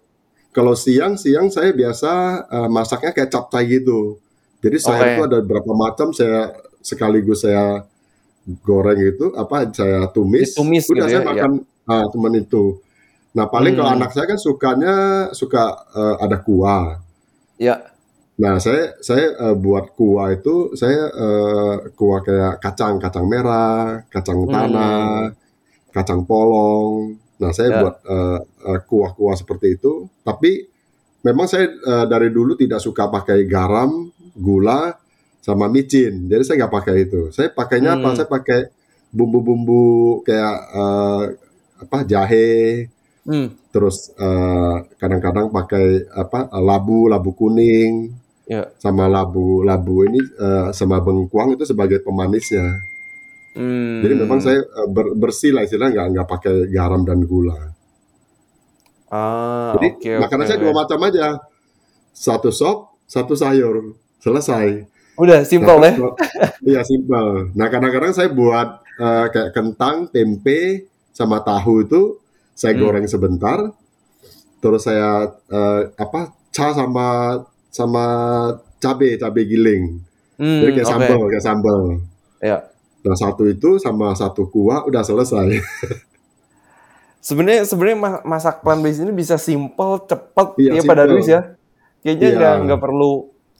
[0.49, 2.11] Kalau siang siang saya biasa
[2.47, 4.17] eh, masaknya kayak capcay gitu.
[4.63, 5.11] Jadi sayur Oke.
[5.11, 7.85] itu ada beberapa macam saya sekaligus saya
[8.63, 10.55] goreng itu apa saya tumis.
[10.55, 11.51] Ditumis Udah gitu saya ya, makan
[11.85, 12.81] ah, cuman itu.
[13.33, 13.97] Nah paling kalau Hmm.
[13.99, 14.93] anak saya kan sukanya
[15.33, 16.97] suka eh, ada kuah.
[17.57, 17.91] Ya.
[18.35, 24.43] Nah, saya saya eh, buat kuah itu saya eh, kuah kayak kacang, kacang merah, kacang
[24.43, 24.51] Hmm.
[24.51, 25.31] tanah,
[25.95, 27.15] kacang polong.
[27.39, 27.79] Nah, saya Ya.
[27.83, 28.39] buat eh,
[28.75, 30.11] eh, kuah-kuah seperti itu.
[30.27, 30.67] Tapi
[31.23, 34.99] memang saya eh, dari dulu tidak suka pakai garam, gula,
[35.39, 36.27] sama micin.
[36.27, 37.31] Jadi saya nggak pakai itu.
[37.31, 38.11] Saya pakainya apa?
[38.11, 38.17] Hmm.
[38.19, 38.61] Saya pakai
[39.15, 39.83] bumbu-bumbu
[40.27, 41.23] kayak eh,
[41.75, 42.87] apa jahe,
[43.25, 43.47] Hmm.
[43.73, 47.93] terus eh, kadang-kadang pakai apa labu, labu kuning
[48.45, 48.69] Ya.
[48.77, 52.77] sama labu labu ini eh, sama bengkuang itu sebagai pemanisnya.
[53.57, 54.03] Hmm.
[54.05, 57.57] Jadi memang saya eh, ber- bersih lah istilahnya nggak nggak pakai garam dan gula.
[59.09, 61.37] Ah, Jadi oke, makanan saya dua macam aja,
[62.11, 64.85] satu sop, satu sayur, selesai.
[65.15, 66.09] Udah simpel Nah, ya.
[66.65, 67.53] Iya simpel.
[67.55, 72.01] Nah kadang-kadang saya buat eh, kayak kentang, tempe, sama tahu itu
[72.55, 72.81] saya Hmm.
[72.81, 73.69] goreng sebentar,
[74.57, 77.07] terus saya eh, apa ca sama
[77.67, 78.05] sama
[78.79, 79.99] cabe cabe giling.
[80.35, 80.93] Hmm, Jadi kayak oke.
[80.95, 81.79] sambal, kayak sambal.
[82.39, 82.57] Ya.
[83.03, 85.59] Nah satu itu sama satu kuah udah selesai.
[87.19, 91.03] Sebenarnya sebenarnya ma- masak plant based ini bisa simple, cepet Iya, ya pada.
[91.05, 91.57] Ruis ya.
[91.99, 92.37] Kayaknya Iya.
[92.37, 93.13] nggak nggak perlu.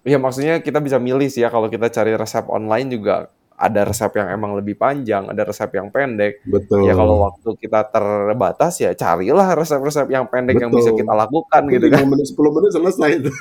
[0.05, 4.11] Ya maksudnya kita bisa milih sih ya kalau kita cari resep online juga ada resep
[4.19, 6.43] yang emang lebih panjang, ada resep yang pendek.
[6.43, 6.83] Betul.
[6.83, 11.07] Ya kalau waktu kita terbatas ya carilah resep-resep yang pendek yang bisa Betul.
[11.07, 12.03] kita lakukan Mungkin gitu kan.
[12.03, 13.31] 5 menit 10 menit selesai itu.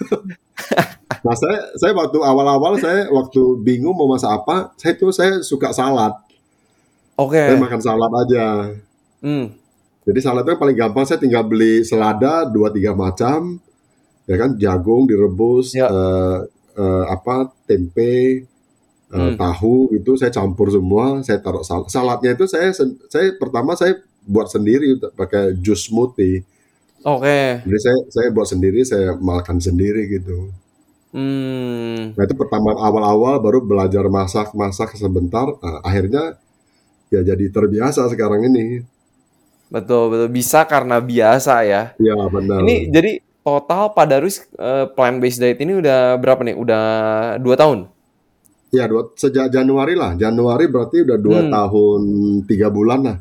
[1.26, 5.74] nah saya saya waktu awal-awal saya waktu bingung mau masak apa, saya tuh saya suka
[5.74, 6.14] salad.
[7.18, 7.42] Oke.
[7.42, 8.46] Saya makan salad aja.
[9.18, 9.50] Hmm.
[10.04, 13.56] Jadi saladnya paling gampang saya tinggal beli selada dua tiga macam,
[14.28, 15.88] ya kan jagung direbus, Ya.
[15.88, 16.38] eh,
[16.76, 18.44] eh, apa tempe,
[19.14, 19.38] Hmm.
[19.38, 21.86] tahu itu saya campur semua, saya taruh salad.
[21.86, 22.74] Saladnya itu saya
[23.06, 26.42] saya pertama saya buat sendiri pakai jus smoothie.
[27.06, 27.62] Oke.
[27.62, 30.50] Jadi saya saya buat sendiri, saya makan sendiri gitu.
[31.14, 32.10] Hmm.
[32.18, 36.34] Nah itu pertama awal-awal baru belajar masak-masak sebentar, nah, akhirnya
[37.06, 38.82] ya jadi terbiasa sekarang ini.
[39.70, 41.94] Betul betul bisa karena biasa ya.
[42.02, 42.66] Ya benar.
[42.66, 44.42] Ini jadi total Pak Darus
[44.98, 46.58] plant based diet ini udah berapa nih?
[46.58, 46.84] Udah
[47.38, 47.93] dua tahun.
[48.74, 50.18] Ya, dua, sejak Januari lah.
[50.18, 51.50] Januari berarti udah dua Hmm.
[51.54, 52.00] tahun
[52.50, 53.16] tiga bulan lah.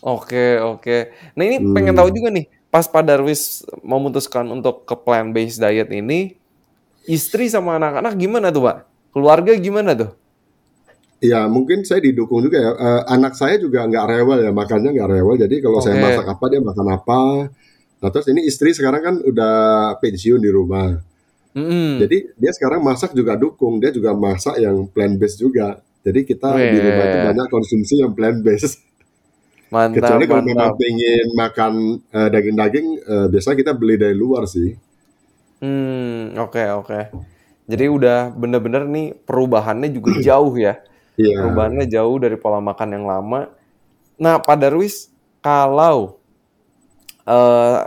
[0.00, 1.12] Oke oke.
[1.36, 1.76] Nah ini Hmm.
[1.76, 2.48] pengen tahu juga nih.
[2.72, 6.38] Pas Pak Darwis memutuskan untuk ke plant based diet ini,
[7.04, 8.76] istri sama anak-anak gimana tuh Pak?
[9.12, 10.10] Keluarga gimana tuh?
[11.20, 12.70] Ya, mungkin saya didukung juga ya.
[12.72, 15.36] Eh, anak saya juga nggak rewel ya, makannya nggak rewel.
[15.36, 16.04] Jadi kalau saya Oke.
[16.08, 17.20] masak apa, dia makan apa.
[18.00, 19.54] Nah, terus ini istri sekarang kan udah
[20.00, 20.96] pensiun di rumah.
[21.50, 21.98] Mm-mm.
[21.98, 23.82] Jadi dia sekarang masak juga dukung.
[23.82, 25.82] Dia juga masak yang plant based juga.
[26.06, 26.80] Jadi kita di Weh.
[26.80, 28.78] rumah itu banyak konsumsi yang plant based.
[29.74, 30.80] Mantap Kecuali kalau memang mantap.
[30.82, 31.72] pengen makan
[32.10, 34.74] eh, daging-daging, eh, biasanya kita beli dari luar sih.
[35.60, 37.00] Hmm oke oke.
[37.70, 40.80] Jadi udah bener-bener nih perubahannya juga jauh ya.
[41.20, 41.36] Iya.
[41.36, 43.50] Perubahannya jauh dari pola makan yang lama.
[44.20, 45.08] Nah, Pak Darwis,
[45.40, 46.20] kalau
[47.24, 47.78] eh,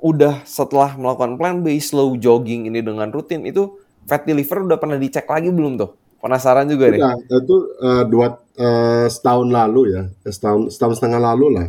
[0.00, 3.76] udah setelah melakukan plant based slow jogging ini dengan rutin itu
[4.08, 5.90] fatty liver udah pernah dicek lagi belum tuh?
[6.20, 7.00] Penasaran juga nih.
[7.00, 11.68] Udah, itu eh, dua eh, setahun lalu ya, setahun setahun setengah lalu lah.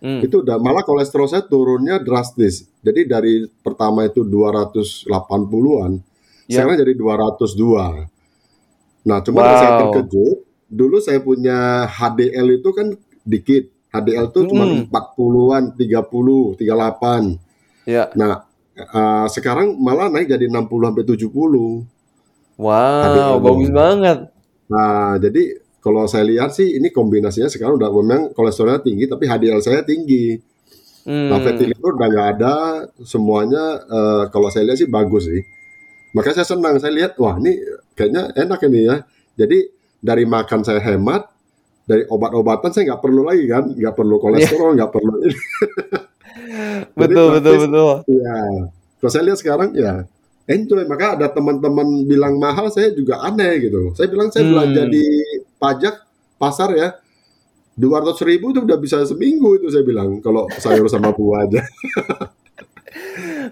[0.00, 0.22] Hmm.
[0.24, 2.64] Itu udah malah kolesterol saya turunnya drastis.
[2.80, 6.00] Jadi dari pertama itu 280-an,
[6.48, 6.64] Ya.
[6.64, 8.08] sekarang jadi 202.
[9.04, 9.54] Nah, cuma Wow.
[9.60, 10.38] saya terkejut.
[10.70, 12.94] Dulu saya punya HDL itu kan
[13.26, 13.68] dikit.
[13.90, 14.86] HDL itu cuma Hmm.
[14.88, 17.36] 40-an, 30, 38.
[17.88, 18.12] Ya.
[18.16, 18.44] Nah,
[18.76, 21.86] eh, sekarang malah naik jadi 60 sampai 70.
[22.60, 24.18] Wow, bagus banget.
[24.68, 29.64] Nah, jadi kalau saya lihat sih ini kombinasinya sekarang udah memang kolesterolnya tinggi tapi HDL
[29.64, 30.36] saya tinggi.
[31.08, 31.32] Hmm.
[31.32, 32.54] Nah, fatty liver udah nggak ada,
[33.00, 35.40] semuanya eh, kalau saya lihat sih bagus sih.
[36.12, 37.56] Makanya saya senang, saya lihat wah ini
[37.96, 38.96] kayaknya enak ini ya.
[39.40, 39.58] Jadi
[40.04, 41.32] dari makan saya hemat,
[41.88, 45.38] dari obat-obatan saya nggak perlu lagi kan, nggak perlu kolesterol, nggak perlu ini.
[46.94, 47.94] betul, betul, praktis- betul.
[48.10, 48.38] Ya,
[49.00, 49.92] kalau saya lihat sekarang ya
[50.50, 50.82] enjoy.
[50.86, 53.94] Maka ada teman-teman bilang mahal, saya juga aneh gitu.
[53.94, 54.52] Saya bilang saya Hmm.
[54.54, 55.04] belanja di
[55.62, 55.94] pajak
[56.40, 56.88] pasar ya,
[57.78, 61.60] 200 ribu itu udah bisa seminggu itu saya bilang kalau sayur sama buah aja.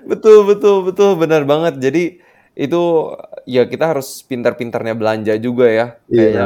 [0.09, 1.79] Betul betul betul, benar banget.
[1.79, 2.19] Jadi
[2.59, 2.83] itu
[3.47, 5.87] ya kita harus pintar-pintarnya belanja juga ya.
[6.11, 6.45] Kayaknya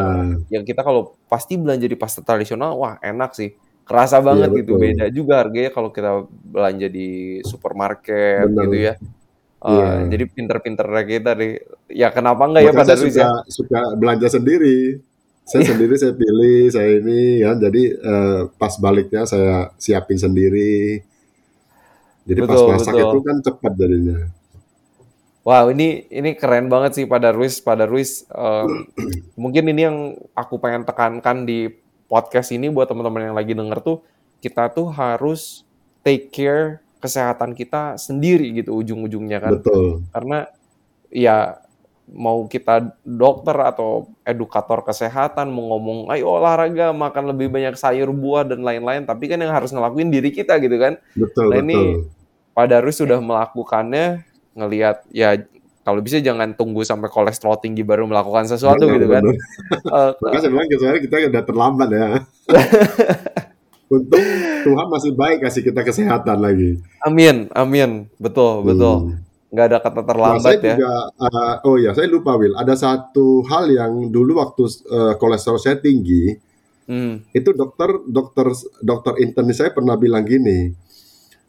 [0.51, 3.57] Iya, ya kita kalau pasti belanja di pasar tradisional, wah enak sih.
[3.83, 4.79] Kerasa iya banget gitu.
[4.79, 4.83] betul.
[4.83, 8.65] Beda juga harganya kalau kita belanja di supermarket Benar.
[8.67, 8.95] gitu ya.
[9.63, 10.11] Iya.
[10.11, 11.53] jadi pintar-pintarnya kita nih.
[11.95, 13.31] Ya kenapa enggak ya Maka saya Darwis suka ya?
[13.47, 14.79] suka belanja sendiri.
[15.43, 17.51] Saya sendiri saya pilih, saya ini ya.
[17.59, 21.03] Jadi eh, pas baliknya saya siapin sendiri.
[22.23, 23.07] Jadi pas Betul masak betul.
[23.11, 24.19] itu kan cepat jadinya.
[25.43, 27.59] Wow, ini ini keren banget sih Pak Darwis.
[27.59, 28.87] Pak Darwis, em,
[29.35, 29.99] mungkin ini yang
[30.39, 31.67] aku pengen tekankan di
[32.13, 34.05] podcast ini buat teman-teman yang lagi denger tuh,
[34.45, 35.65] kita tuh harus
[36.05, 39.57] take care kesehatan kita sendiri gitu ujung-ujungnya kan.
[39.57, 40.05] Betul.
[40.13, 40.45] Karena
[41.09, 41.57] ya
[42.13, 48.45] mau kita dokter atau edukator kesehatan mau ngomong, ayo olahraga, makan lebih banyak sayur buah
[48.45, 51.01] dan lain-lain, tapi kan yang harus ngelakuin diri kita gitu kan.
[51.17, 51.81] Betul, Nah ini.
[52.53, 55.41] Pak Darwis sudah melakukannya, ngelihat ya
[55.83, 59.23] kalau bisa jangan tunggu sampai kolesterol tinggi baru melakukan sesuatu Benar, gitu kan.
[59.25, 59.37] benar.
[59.93, 62.07] Eh, Maka saya bilang ke saya kita udah terlambat ya.
[63.93, 64.25] Untung
[64.65, 66.81] Tuhan masih baik kasih kita kesehatan lagi.
[67.03, 68.97] amin, amin, betul, betul.
[69.05, 69.21] Hmm.
[69.53, 70.75] Nggak ada kata Nah, terlambat saya ya.
[70.75, 72.57] juga, eh, oh ya, saya lupa Will.
[72.57, 76.37] Ada satu hal yang dulu waktu eh, kolesterol saya tinggi,
[76.83, 78.51] Hmm, itu dokter dokter
[78.83, 80.75] dokter intern saya pernah bilang gini.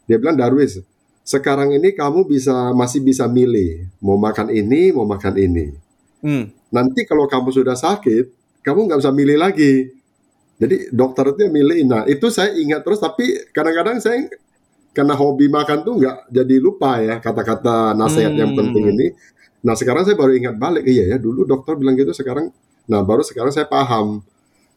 [0.06, 0.78] Dia bilang Darwis,
[1.24, 5.72] sekarang ini kamu bisa masih bisa milih mau makan ini, mau makan ini.
[6.20, 8.28] hmm, Nanti kalau kamu sudah sakit,
[8.60, 9.88] kamu nggak bisa milih lagi.
[10.60, 11.78] Jadi dokter itu yang milih.
[11.88, 13.24] Nah itu saya ingat terus, tapi
[13.56, 14.28] kadang-kadang saya
[14.94, 19.06] karena hobi makan tuh nggak jadi lupa ya kata-kata nasihat yang penting hmm, ini.
[19.64, 22.52] Nah sekarang saya baru ingat balik, iya ya dulu dokter bilang gitu sekarang.
[22.84, 24.20] Nah baru sekarang saya paham.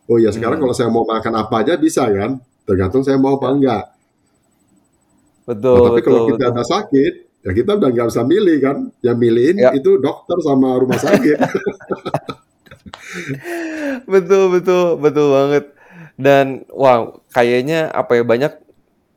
[0.08, 0.64] Oh ya sekarang hmm.
[0.64, 3.84] kalau saya mau makan apa aja bisa kan, tergantung saya mau apa Ya,
[5.48, 5.64] enggak.
[5.64, 6.54] Nah betul, tapi kalau betul, kita betul.
[6.54, 7.14] ada sakit,
[7.48, 8.78] ya kita udah nggak bisa milih kan.
[9.00, 11.38] Yang milihin Ya, itu dokter sama rumah sakit.
[14.14, 15.66] betul, betul, betul banget.
[16.18, 18.54] Dan wow, kayaknya apa ya banyak.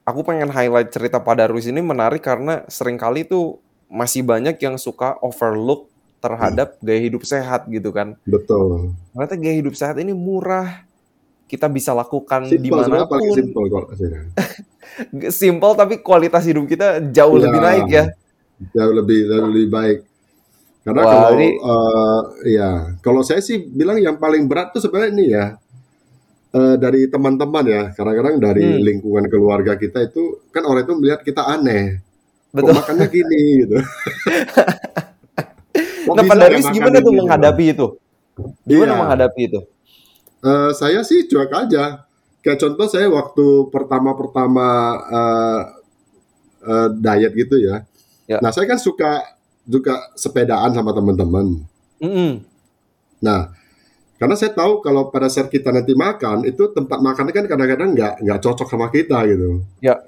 [0.09, 4.75] Aku pengen highlight cerita Pak Darwis ini menarik karena sering kali tuh masih banyak yang
[4.75, 5.87] suka overlook
[6.21, 8.15] terhadap gaya hidup sehat gitu kan.
[8.27, 8.95] Betul.
[9.15, 10.85] Ternyata gaya hidup sehat ini murah,
[11.51, 13.35] kita bisa lakukan Simple sebenarnya paling di mana pun.
[13.35, 13.85] simple kok.
[15.31, 18.05] Simple tapi kualitas hidup kita jauh Ya, lebih naik ya.
[18.77, 19.99] jauh lebih jauh lebih baik.
[20.85, 22.21] Karena Wah, kalau ini eh,
[22.57, 22.71] ya
[23.05, 25.45] kalau saya sih bilang yang paling berat tuh sebenarnya ini ya
[26.57, 27.83] eh, dari teman-teman ya.
[27.97, 32.01] Kadang-kadang dari hmm, lingkungan keluarga kita itu kan orang itu melihat kita aneh.
[32.57, 32.75] Kok betul.
[32.75, 33.77] makannya gini gitu.
[36.05, 37.21] Kok Nah, ya makan gimana tuh gitu.
[37.21, 37.87] menghadapi itu?
[38.69, 39.01] Gimana Iya.
[39.01, 39.61] menghadapi itu?
[40.41, 42.09] Eh, saya sih cuek aja.
[42.41, 44.69] Kayak contoh saya waktu pertama-pertama
[45.13, 45.61] eh,
[46.65, 47.85] eh, diet gitu ya.
[48.25, 48.39] Ya.
[48.41, 49.23] Nah, saya kan suka
[49.67, 51.61] juga sepedaan sama teman-teman.
[52.01, 52.41] Mm-mm.
[53.21, 53.53] Nah,
[54.17, 58.15] karena saya tahu kalau pada saat kita nanti makan itu tempat makannya kan kadang-kadang nggak
[58.25, 59.61] nggak cocok sama kita gitu.
[59.85, 60.01] Ya.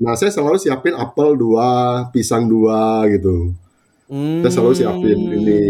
[0.00, 3.52] Nah, saya selalu siapin apel dua, pisang dua gitu.
[4.44, 5.62] Saya selalu siapin ini.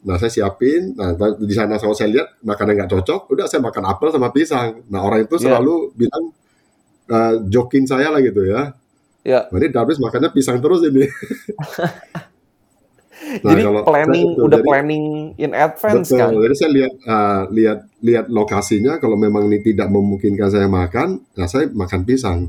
[0.00, 0.96] Nah, saya siapin.
[0.96, 4.80] Nah, di sana kalau saya lihat makannya nggak cocok, udah saya makan apel sama pisang.
[4.88, 6.24] Nah, orang itu Ya, selalu bilang
[7.10, 8.72] eh, joking saya lah gitu ya.
[9.26, 9.40] ya.
[9.52, 11.04] Nah, ini Darwis makannya pisang terus ini.
[13.20, 15.04] Nah, Jadi kalau planning itu udah jadi planning
[15.36, 16.32] in advance kan?
[16.32, 16.42] Betul.
[16.48, 21.46] Jadi saya lihat uh, lihat lihat lokasinya kalau memang ini tidak memungkinkan saya makan, nah
[21.46, 22.48] saya makan pisang.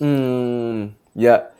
[0.00, 1.52] Hmm, ya.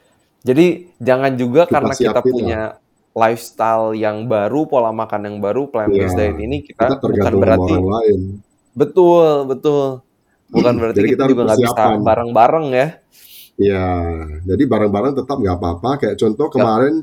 [0.42, 2.72] Jadi jangan juga Kita karena kita siapin lah.
[3.18, 7.32] Lifestyle yang baru, pola makan yang baru, plant Ya, based diet ini kita kita bukan
[7.34, 8.20] berarti orang lain.
[8.72, 10.06] betul, betul.
[10.48, 12.86] Bukan berarti Jadi kita kita harus juga nggak bisa bareng-bareng ya.
[13.58, 13.86] Ya,
[14.46, 15.90] jadi barang-barang tetap nggak apa-apa.
[15.98, 16.52] Kayak contoh Ya.
[16.54, 16.94] kemarin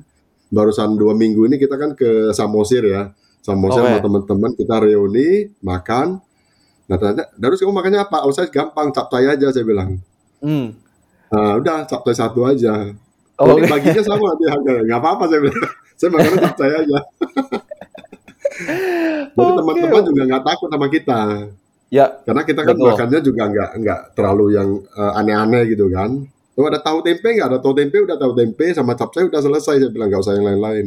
[0.47, 3.11] barusan dua minggu ini kita kan ke Samosir ya.
[3.43, 3.91] Samosir Oke.
[3.91, 6.23] sama teman-teman kita reuni makan.
[6.87, 8.23] Nah ternyata, Darus kamu makannya apa?
[8.23, 9.99] Oh saya gampang, capcay aja saya bilang.
[10.39, 10.73] Hmm.
[11.27, 12.93] Nah, udah capcay satu aja.
[13.35, 14.81] Oh, Jadi baginya sama nanti harganya.
[14.87, 15.63] Nggak apa-apa saya bilang.
[15.95, 16.99] Saya makannya capcay aja.
[19.35, 19.57] Jadi Oke.
[19.59, 21.19] teman-teman juga nggak takut sama kita.
[21.91, 22.87] Ya, Karena kita kan betul.
[22.91, 26.11] makannya juga nggak nggak terlalu yang eh, aneh-aneh gitu kan.
[26.55, 27.47] Oh ada tahu tempe nggak?
[27.51, 29.75] Ada tahu tempe udah tahu tempe sama capcay udah selesai.
[29.83, 30.85] Saya bilang nggak usah yang lain-lain.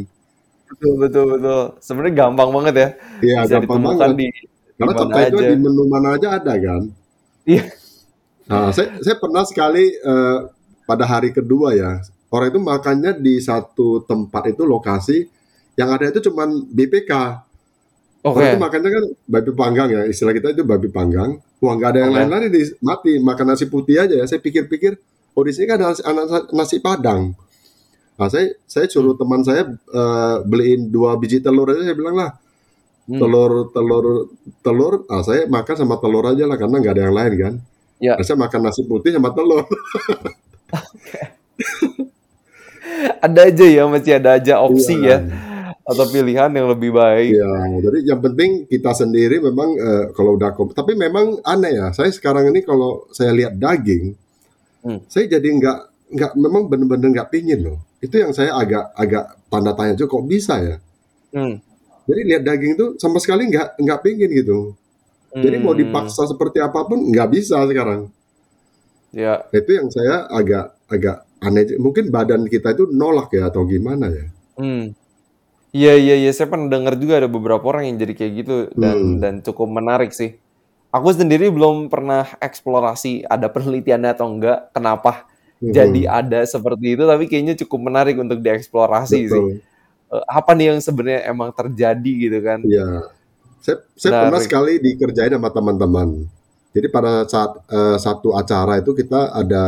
[0.68, 1.62] Betul, betul, betul.
[1.80, 2.88] Sebenarnya gampang banget ya.
[3.24, 4.08] Iya gampang banget.
[4.16, 4.28] di
[4.78, 5.48] Karena capcay itu aja.
[5.52, 6.82] di menu mana aja ada kan.
[7.44, 7.64] Iya.
[8.48, 10.38] Nah, saya saya pernah sekali eh,
[10.88, 15.25] pada hari kedua ya orang itu makannya di satu tempat itu lokasi
[15.75, 17.12] yang ada itu cuman BPK.
[18.27, 18.35] Oke.
[18.35, 21.38] Orang itu makannya kan babi panggang ya, istilah kita itu babi panggang.
[21.62, 22.19] Wah nggak ada yang Oke.
[22.19, 24.27] lain-lain ini mati makan nasi putih aja ya.
[24.27, 24.99] Saya pikir-pikir,
[25.33, 26.03] oh di sini kan ada nasi,
[26.51, 27.33] nasi- padang.
[28.19, 31.87] Nah saya saya suruh teman saya eh, beliin dua biji telur aja.
[31.87, 32.33] Saya bilang lah
[33.09, 33.17] Hmm.
[33.17, 34.05] telur telur
[34.61, 34.95] telur.
[35.09, 37.55] Ah saya makan sama telur aja lah karena nggak ada yang lain kan.
[38.05, 38.14] Ya.
[38.19, 39.64] Nah, saya makan nasi putih sama telur.
[43.18, 45.18] Ada aja ya, masih ada aja opsi Iya.
[45.24, 45.46] ya
[45.82, 47.32] atau pilihan yang lebih baik.
[47.32, 51.88] Iya, jadi yang penting kita sendiri memang eh, kalau udah kom- tapi memang aneh ya.
[51.90, 54.12] Saya sekarang ini kalau saya lihat daging,
[54.78, 55.00] Hmm.
[55.08, 57.78] saya jadi nggak nggak memang bener-bener nggak pingin loh.
[57.98, 60.76] Itu yang saya agak agak tanda tanya juga kok bisa ya.
[61.32, 61.56] Hmm.
[62.04, 64.76] Jadi lihat daging itu sama sekali nggak nggak pingin gitu.
[65.30, 65.80] Jadi mau Hmm.
[65.82, 68.12] dipaksa seperti apa pun nggak bisa sekarang.
[69.08, 71.79] Ya, Itu yang saya agak agak aneh.
[71.79, 74.27] Mungkin badan kita itu nolak ya atau gimana ya?
[74.59, 74.92] Hmm.
[75.68, 78.96] Iya iya iya, saya pernah dengar juga ada beberapa orang yang jadi kayak gitu dan
[78.96, 79.18] Hmm.
[79.20, 80.40] dan cukup menarik sih.
[80.88, 85.74] Aku sendiri belum pernah eksplorasi ada penelitiannya atau enggak kenapa Hmm.
[85.74, 89.42] jadi ada seperti itu tapi kayaknya cukup menarik untuk dieksplorasi sih.
[89.42, 89.59] Betul.
[90.09, 92.62] Eh, apa nih yang sebenarnya emang terjadi gitu kan?
[92.64, 93.11] Iya.
[93.61, 96.09] Saya, saya pernah sekali dikerjain sama teman-teman.
[96.72, 99.64] Jadi pada saat eh, satu acara itu kita ada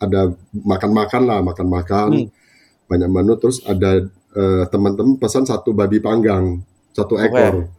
[0.00, 0.20] ada
[0.52, 2.28] makan-makan lah, makan-makan Hmm.
[2.90, 3.34] banyak menu.
[3.40, 4.04] Terus ada
[4.34, 6.58] eh, teman-teman pesan satu babi panggang,
[6.90, 7.70] satu ekor,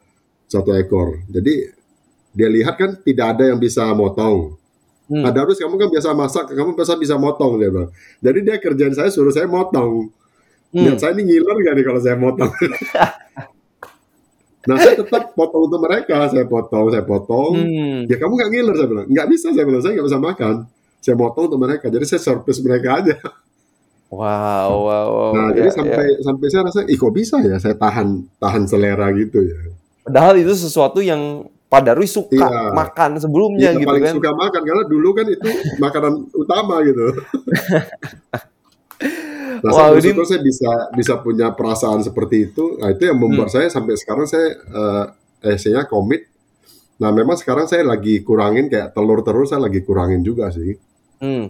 [0.47, 1.19] satu ekor.
[1.27, 1.67] Jadi
[2.31, 4.55] dia lihat kan tidak ada yang bisa motong.
[5.05, 5.21] Hmm.
[5.21, 7.91] Nah, Darus kamu kan biasa masak, kamu biasa bisa motong dia bilang.
[8.19, 10.09] Jadi dia kerjaan saya suruh saya motong.
[10.73, 10.83] Hmm.
[10.83, 12.51] Lihat saya ini ngiler gak nih kalau saya motong?
[14.67, 17.53] nah saya tetap potong untuk mereka, saya potong, saya potong.
[17.53, 17.99] Hmm.
[18.09, 20.55] Ya kamu nggak ngiler saya bilang, nggak bisa saya bilang, saya nggak bisa makan.
[21.05, 23.13] Saya potong untuk mereka, jadi saya service mereka aja.
[24.09, 24.21] Wow,
[24.81, 25.31] wow, wow.
[25.33, 25.75] nah Ya, jadi ya.
[25.75, 29.69] sampai sampai saya rasa, ih kok bisa ya saya tahan tahan selera gitu ya.
[30.01, 32.69] Padahal itu sesuatu yang Pak Darwi suka Iya.
[32.71, 34.13] makan sebelumnya Iya gitu paling kan.
[34.15, 35.49] suka makan karena dulu kan itu
[35.83, 37.05] makanan utama gitu.
[39.55, 42.77] Nah, Wow, saya ini- saya bisa bisa punya perasaan seperti itu.
[42.77, 43.55] Nah, itu yang membuat Hmm.
[43.57, 45.05] saya sampai sekarang saya eh
[45.51, 46.29] essay-nya komit.
[46.95, 50.77] Nah, memang sekarang saya lagi kurangin kayak telur terus saya lagi kurangin juga sih.
[51.25, 51.45] Hmm.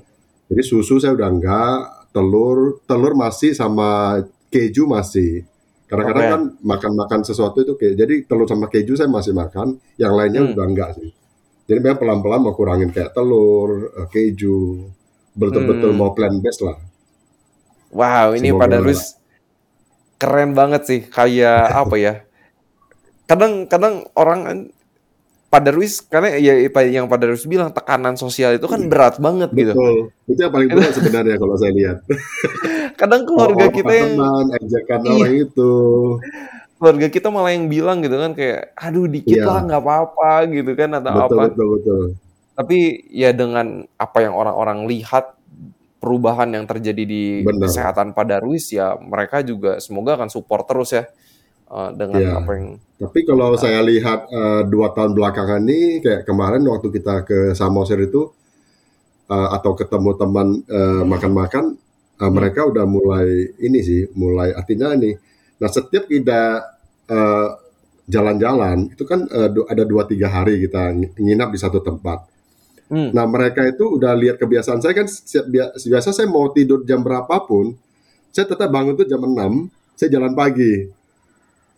[0.47, 1.77] Jadi susu saya udah enggak,
[2.15, 5.43] telur telur masih sama keju masih.
[5.85, 6.31] Kadang-kadang Oke.
[6.31, 10.55] kan makan-makan sesuatu itu kayak jadi telur sama keju saya masih makan, yang lainnya Hmm.
[10.55, 11.11] udah enggak sih.
[11.65, 14.85] Jadi memang pelan-pelan mau kurangin kayak telur, eh, keju,
[15.35, 15.99] betul-betul Hmm.
[15.99, 16.79] mau plant based lah.
[17.91, 19.01] Wow, ini Semoga Pak Darwis
[20.15, 21.01] keren banget sih.
[21.05, 22.13] Kayak apa ya?
[23.25, 24.69] Kadang-kadang orang
[25.45, 26.53] Pak Darwis karena ya
[26.84, 29.71] yang Pak Darwis bilang tekanan sosial itu kan berat banget gitu.
[29.71, 29.95] Betul.
[30.27, 31.97] Itu yang paling berat sebenarnya kalau saya lihat.
[32.99, 35.12] Kadang keluarga Orang kita yang teman, ejekan Iya.
[35.12, 35.71] orang itu.
[36.75, 39.47] keluarga kita malah yang bilang gitu kan kayak aduh dikit Iya.
[39.47, 41.41] lah nggak apa-apa gitu kan atau Betul, apa.
[41.47, 42.01] betul, betul.
[42.55, 42.77] Tapi
[43.12, 45.39] ya dengan apa yang orang-orang lihat
[45.97, 47.65] perubahan yang terjadi di Benar.
[47.65, 51.08] kesehatan Pak Darwis ya mereka juga semoga akan support terus ya
[51.65, 52.31] eh, dengan Iya.
[52.43, 57.27] apa yang Tapi kalau saya lihat eh, dua tahun belakangan ini, kayak kemarin waktu kita
[57.27, 58.31] ke Samosir itu,
[59.31, 61.65] eh, atau ketemu teman eh, makan-makan,
[62.21, 63.27] eh, mereka udah mulai
[63.60, 65.12] ini sih, mulai artinya ini.
[65.60, 66.41] Nah setiap kita
[67.12, 67.49] eh,
[68.05, 72.21] jalan-jalan, itu kan du- ada dua tiga hari kita ng- nginap di satu tempat.
[72.86, 73.10] Hmm.
[73.17, 75.10] Nah mereka itu udah lihat kebiasaan saya kan
[75.89, 77.73] biasa saya mau tidur jam berapapun,
[78.29, 80.86] saya tetap bangun tuh jam 6, saya jalan pagi.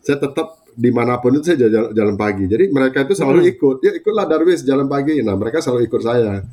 [0.04, 2.46] Saya tetap di mana pun itu saya jalan, jalan pagi.
[2.46, 3.52] Jadi mereka itu selalu Hmm.
[3.58, 5.26] ikut, ya ikutlah Darwis jalan pagi.
[5.26, 6.46] Nah mereka selalu ikut saya.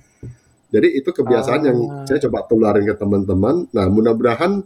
[0.72, 2.04] Jadi itu kebiasaan yang Ah.
[2.08, 3.68] saya coba tularin ke teman-teman.
[3.68, 4.64] Nah mudah-mudahan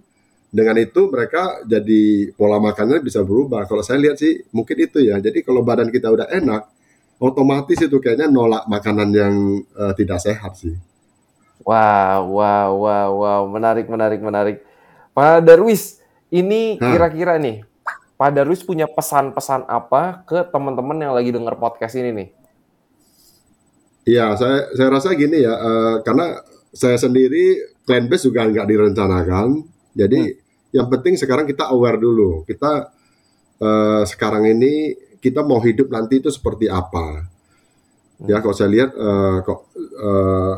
[0.49, 3.67] dengan itu mereka jadi pola makannya bisa berubah.
[3.67, 5.19] Kalau saya lihat sih mungkin itu ya.
[5.19, 6.65] Jadi kalau badan kita udah enak,
[7.19, 9.35] otomatis itu kayaknya nolak makanan yang
[9.75, 10.79] eh, tidak sehat sih.
[11.61, 14.57] Wow, wow, wow, wow, menarik, menarik, menarik.
[15.13, 17.68] Pak Darwis, ini kira-kira nih,
[18.19, 22.29] Pak Darwis punya pesan-pesan apa ke teman-teman yang lagi dengar podcast ini nih?
[24.11, 26.43] Iya, saya saya rasa gini ya, eh, karena
[26.75, 29.63] saya sendiri plan base juga nggak direncanakan.
[29.95, 30.35] Jadi
[30.75, 32.43] yang penting sekarang kita aware dulu.
[32.43, 32.91] Kita
[33.63, 37.23] eh, sekarang ini kita mau hidup nanti itu seperti apa?
[38.27, 40.55] Ya, kalau saya lihat eh, kok eh,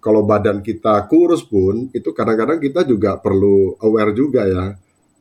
[0.00, 4.72] kalau badan kita kurus pun itu kadang-kadang kita juga perlu aware juga ya.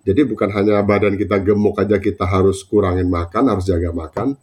[0.04, 4.36] Jadi bukan hanya badan kita gemuk aja kita harus kurangin makan, harus jaga makan,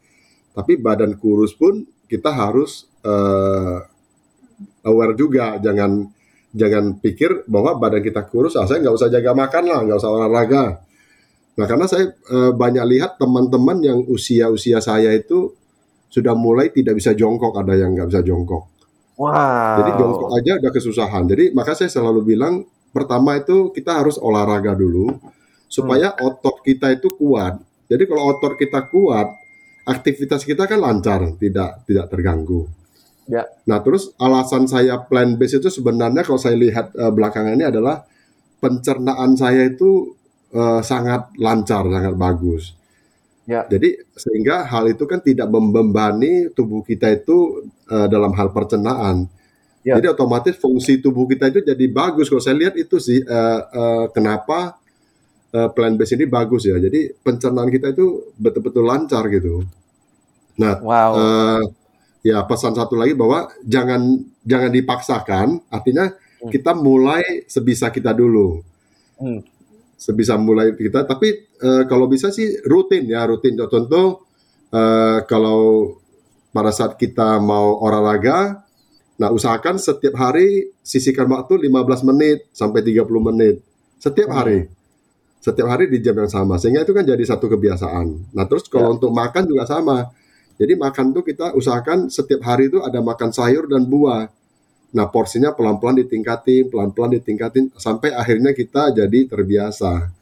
[0.57, 3.79] tapi badan kurus pun kita harus eh,
[4.89, 6.09] aware juga, jangan
[6.51, 10.11] jangan pikir bahwa badan kita kurus, ah saya nggak usah jaga makan lah, nggak usah
[10.11, 10.65] olahraga.
[11.55, 15.55] Nah karena saya e, banyak lihat teman-teman yang usia-usia saya itu
[16.11, 18.67] sudah mulai tidak bisa jongkok, ada yang nggak bisa jongkok.
[19.21, 19.77] Wow.
[19.85, 21.25] Jadi jongkok aja udah kesusahan.
[21.29, 25.21] Jadi maka saya selalu bilang pertama itu kita harus olahraga dulu
[25.71, 26.27] supaya hmm.
[26.27, 27.63] otot kita itu kuat.
[27.87, 29.31] Jadi kalau otot kita kuat,
[29.87, 32.67] aktivitas kita kan lancar, tidak tidak terganggu.
[33.31, 33.47] Ya.
[33.71, 38.03] Nah, terus alasan saya plan base itu sebenarnya kalau saya lihat uh, belakangan ini adalah
[38.59, 40.19] pencernaan saya itu
[40.51, 42.75] uh, sangat lancar, sangat bagus.
[43.47, 43.67] Ya.
[43.71, 49.31] Jadi sehingga hal itu kan tidak membebani tubuh kita itu uh, dalam hal pencernaan.
[49.87, 49.97] Ya.
[49.97, 52.27] Jadi otomatis fungsi tubuh kita itu jadi bagus.
[52.27, 54.80] Kalau saya lihat itu sih uh, uh, kenapa
[55.55, 56.77] uh, plan base ini bagus ya.
[56.79, 59.65] Jadi pencernaan kita itu betul-betul lancar gitu.
[60.61, 61.11] Nah, wow.
[61.17, 61.65] uh,
[62.21, 66.51] ya pesan satu lagi bahwa jangan jangan dipaksakan artinya hmm.
[66.53, 68.61] kita mulai sebisa kita dulu
[69.21, 69.41] hmm.
[69.97, 74.29] sebisa mulai kita tapi uh, kalau bisa sih rutin ya rutin contoh
[74.73, 75.97] uh, kalau
[76.53, 78.69] pada saat kita mau olahraga
[79.21, 83.65] nah usahakan setiap hari sisihkan waktu 15 menit sampai 30 menit
[83.97, 84.41] setiap hmm.
[85.41, 88.93] Setiap hari di jam yang sama sehingga itu kan jadi satu kebiasaan nah terus kalau
[88.93, 88.95] ya.
[89.01, 90.13] untuk makan juga sama
[90.61, 94.29] jadi makan tuh kita usahakan setiap hari itu ada makan sayur dan buah.
[94.93, 100.13] Nah porsinya pelan-pelan ditingkatin, pelan-pelan ditingkatin sampai akhirnya kita jadi terbiasa.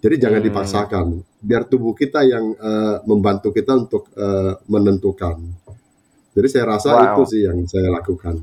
[0.00, 0.48] Jadi jangan hmm.
[0.48, 1.06] dipaksakan,
[1.36, 5.36] biar tubuh kita yang uh, membantu kita untuk uh, menentukan.
[6.32, 7.04] Jadi saya rasa wow.
[7.12, 8.40] itu sih yang saya lakukan.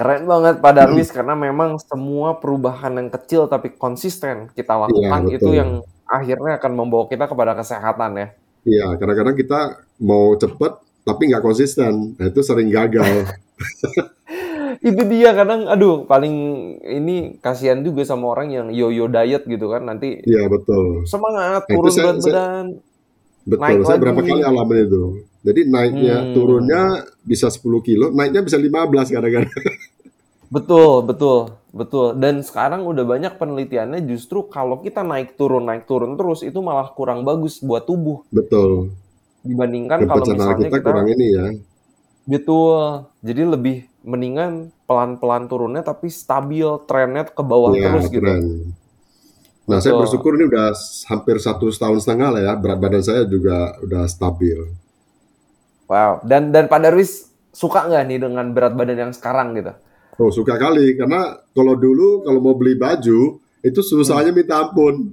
[0.00, 1.16] Keren banget Pak Darwis hmm.
[1.20, 5.70] karena memang semua perubahan yang kecil tapi konsisten kita iya, lakukan ya, itu yang
[6.08, 8.26] akhirnya akan membawa kita kepada kesehatan ya.
[8.64, 9.60] Iya, kadang-kadang kita
[10.00, 10.72] mau cepet
[11.04, 13.28] tapi nggak konsisten, nah, itu sering gagal.
[14.88, 16.32] itu dia kadang, aduh paling
[16.80, 20.24] ini kasihan juga sama orang yang yo-yo diet gitu kan nanti.
[20.24, 21.04] Iya betul.
[21.04, 22.66] Semangat nah, turun berat badan.
[23.44, 24.02] Betul, naik saya lagi.
[24.08, 25.04] berapa kali alamin itu.
[25.40, 26.32] Jadi naiknya hmm.
[26.36, 26.82] turunnya
[27.24, 29.52] bisa 10 kilo, naiknya bisa 15 kadang-kadang.
[30.50, 32.18] Betul, betul, betul.
[32.18, 36.90] Dan sekarang udah banyak penelitiannya justru kalau kita naik turun naik turun terus itu malah
[36.90, 38.26] kurang bagus buat tubuh.
[38.34, 38.90] Betul.
[39.46, 41.46] Dibandingkan kalau misalnya kita, kita kurang ini ya.
[42.26, 43.06] Betul.
[43.22, 48.26] Jadi lebih mendingan pelan-pelan turunnya tapi stabil trennya ke bawah ya, terus gitu.
[48.26, 49.82] Nah, betul.
[49.86, 50.74] saya bersyukur ini udah
[51.06, 54.66] hampir satu tahun setengah lah ya berat badan saya juga udah stabil.
[55.86, 56.26] Wow.
[56.26, 59.70] Dan dan Pak Darwis suka nggak nih dengan berat badan yang sekarang gitu?
[60.20, 65.08] Oh suka kali karena kalau dulu kalau mau beli baju itu susahnya minta ampun.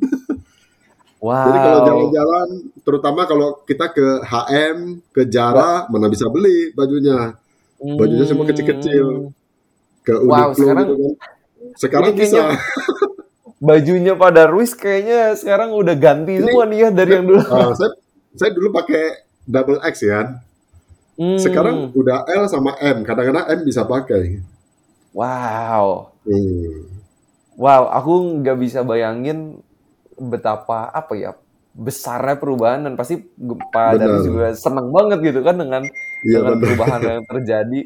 [1.17, 1.49] Wow.
[1.49, 2.47] Jadi kalau jalan-jalan,
[2.85, 7.33] terutama kalau kita ke HM, ke Jara, mana bisa beli bajunya.
[7.81, 8.51] Bajunya semua hmm.
[8.53, 9.05] kecil-kecil.
[10.05, 11.13] Ke Uniqlo wow, sekarang, gitu kan.
[11.73, 12.53] Sekarang bisa.
[13.67, 17.41] bajunya Pak Darwis kayaknya sekarang udah ganti Ini, semua nih ya dari yang dulu.
[17.41, 17.91] Uh, saya,
[18.37, 19.03] saya dulu pakai
[19.49, 20.37] double X ya.
[21.17, 21.41] Hmm.
[21.41, 23.01] Sekarang udah L sama M.
[23.01, 24.37] Kadang-kadang M bisa pakai.
[25.17, 26.13] Wow.
[26.29, 26.93] Hmm.
[27.57, 29.65] Wow, aku nggak bisa bayangin
[30.13, 31.33] betapa apa ya
[31.77, 33.21] besarnya perubahan dan pasti
[33.73, 35.85] Pak Dani juga senang banget gitu kan dengan
[36.21, 36.65] ya, dengan bener.
[36.69, 37.79] perubahan yang terjadi.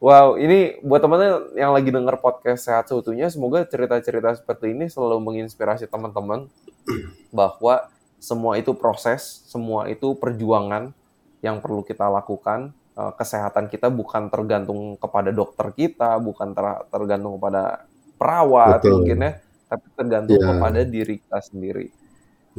[0.00, 5.20] Wow, ini buat teman-teman yang lagi dengar podcast sehat seutuhnya, semoga cerita-cerita seperti ini selalu
[5.22, 6.48] menginspirasi teman-teman
[7.38, 7.86] bahwa
[8.16, 10.96] semua itu proses, semua itu perjuangan
[11.44, 17.40] yang perlu kita lakukan Eh, kesehatan kita bukan tergantung kepada dokter kita, bukan ter tergantung
[17.40, 17.88] kepada
[18.20, 18.92] perawat Betul.
[19.00, 19.32] mungkin ya,
[19.72, 20.48] tapi tergantung yeah.
[20.52, 21.86] kepada diri kita sendiri.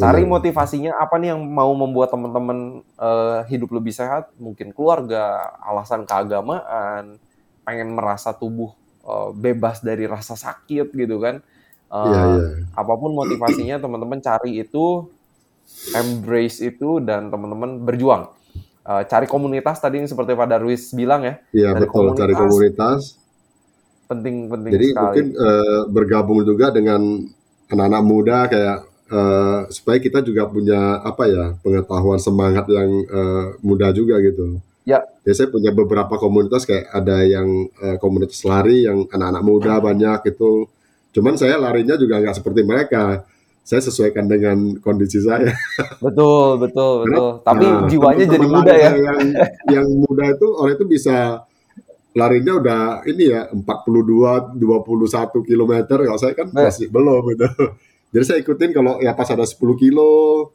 [0.02, 4.34] Cari motivasinya apa nih yang mau membuat teman-teman uh, hidup lebih sehat?
[4.42, 7.22] Mungkin keluarga, alasan keagamaan,
[7.62, 8.74] pengen merasa tubuh
[9.06, 11.44] uh, bebas dari rasa sakit gitu kan.
[11.92, 12.52] Uh, yeah, yeah.
[12.74, 15.12] Apa pun motivasinya teman-teman cari itu,
[15.94, 18.41] embrace itu dan teman-teman berjuang
[18.86, 21.34] uh, cari komunitas tadi seperti Pak Darwis bilang ya.
[21.54, 23.02] Iya betul komunitas, cari komunitas.
[24.10, 25.04] Penting penting Jadi sekali.
[25.04, 27.02] mungkin uh, bergabung juga dengan
[27.72, 28.78] anak-anak muda kayak
[29.08, 34.60] uh, supaya kita juga punya apa ya pengetahuan semangat yang uh, muda juga gitu.
[34.84, 35.06] Ya.
[35.24, 40.20] Ya saya punya beberapa komunitas kayak ada yang uh, komunitas lari yang anak-anak muda banyak
[40.34, 40.68] itu.
[41.12, 43.24] Cuman saya larinya juga nggak seperti mereka
[43.62, 45.54] saya sesuaikan dengan kondisi saya.
[46.02, 47.30] Betul, betul, betul.
[47.42, 48.92] Karena, Tapi nah, jiwanya jadi muda ya.
[48.98, 49.20] Yang,
[49.80, 51.18] yang muda itu orang itu bisa
[52.12, 57.48] larinya udah ini ya 42 21 km kalau saya kan masih belum gitu.
[58.12, 60.52] Jadi saya ikutin kalau ya pas ada 10 kilo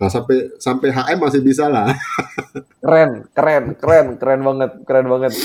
[0.00, 1.92] Nah sampai sampai HM masih bisa lah.
[2.80, 5.36] Keren, keren, keren, keren banget, keren banget.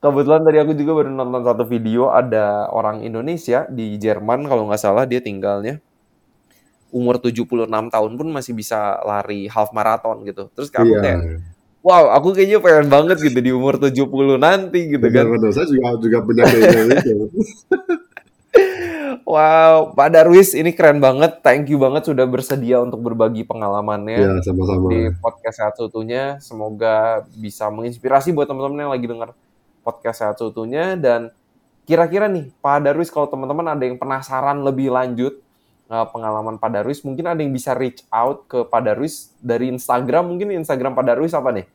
[0.00, 4.80] Kebetulan tadi aku juga baru nonton satu video ada orang Indonesia di Jerman kalau nggak
[4.80, 5.84] salah dia tinggalnya
[6.90, 10.48] umur 76 tahun pun masih bisa lari half marathon gitu.
[10.52, 11.00] Terus aku Iya.
[11.00, 11.20] kayak
[11.80, 15.24] wow, aku kayaknya pengen banget gitu di umur 70 nanti gitu kan.
[15.28, 17.12] Benar-benar saya juga juga punya keinginan itu.
[19.28, 21.44] Wow, Pak Darwis ini keren banget.
[21.44, 24.88] Thank you banget sudah bersedia untuk berbagi pengalamannya Ya sama-sama.
[24.88, 26.40] di podcast Sehat Seutuhnya.
[26.40, 29.36] Semoga bisa menginspirasi buat teman-teman yang lagi dengar
[29.84, 30.96] podcast Sehat Seutuhnya.
[30.96, 31.28] Dan
[31.84, 35.44] kira-kira nih, Pak Darwis kalau teman-teman ada yang penasaran lebih lanjut
[35.88, 40.28] uh, pengalaman Pak Darwis, mungkin ada yang bisa reach out ke Pak Darwis dari Instagram.
[40.28, 41.66] Mungkin Instagram Pak Darwis apa nih?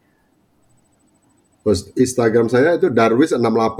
[1.95, 3.80] Instagram saya itu darwis68.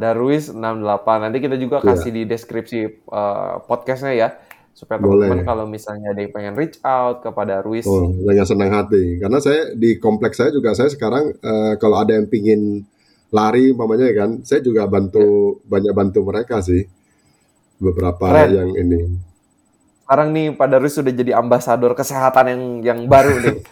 [0.00, 0.56] Darwis 68.
[1.20, 1.92] Nanti kita juga Iya.
[1.92, 2.78] kasih di deskripsi
[3.12, 4.28] uh, podcastnya ya.
[4.72, 7.84] Supaya teman-teman kalau misalnya ada yang pengen reach out kepada Darwis.
[7.84, 9.20] Oh, dengan senang hati.
[9.20, 12.88] Karena saya di kompleks saya juga saya sekarang eh, kalau ada yang pingin
[13.28, 16.86] lari umpamanya ya kan, saya juga bantu banyak bantu mereka sih.
[17.80, 18.50] Beberapa Keren.
[18.52, 19.00] yang ini.
[20.04, 23.56] Sekarang nih Pak Darwis sudah jadi ambasador kesehatan yang yang baru nih.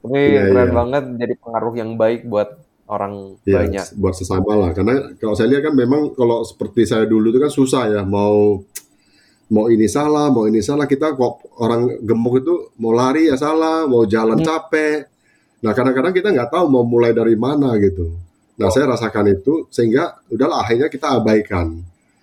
[0.00, 0.72] Ini Iya, keren iya.
[0.72, 2.48] banget jadi pengaruh yang baik buat
[2.86, 3.86] orang Ya, banyak.
[3.94, 4.70] buat sesama lah.
[4.72, 8.64] Karena kalau saya lihat kan memang kalau seperti saya dulu itu kan susah ya mau
[9.46, 10.84] mau ini salah, mau ini salah.
[10.84, 14.46] Kita kok orang gemuk itu mau lari ya salah, mau jalan Hmm.
[14.46, 15.04] capek.
[15.60, 18.08] Nah kadang-kadang kita nggak tahu mau mulai dari mana gitu.
[18.56, 18.72] Nah Oh.
[18.72, 21.76] saya rasakan itu sehingga udahlah akhirnya kita abaikan.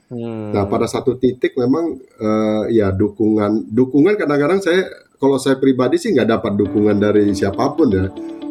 [0.07, 0.55] Hmm.
[0.55, 4.87] Nah pada satu titik memang eh, ya dukungan dukungan kadang-kadang saya
[5.17, 8.07] kalau saya pribadi sih nggak dapat dukungan dari siapa pun ya.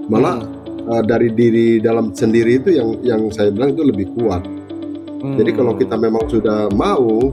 [0.06, 0.92] Malah Hmm.
[0.92, 4.44] eh, dari diri dalam sendiri itu yang yang saya bilang itu lebih kuat.
[5.16, 5.34] Hmm.
[5.34, 7.32] Jadi kalau kita memang sudah mau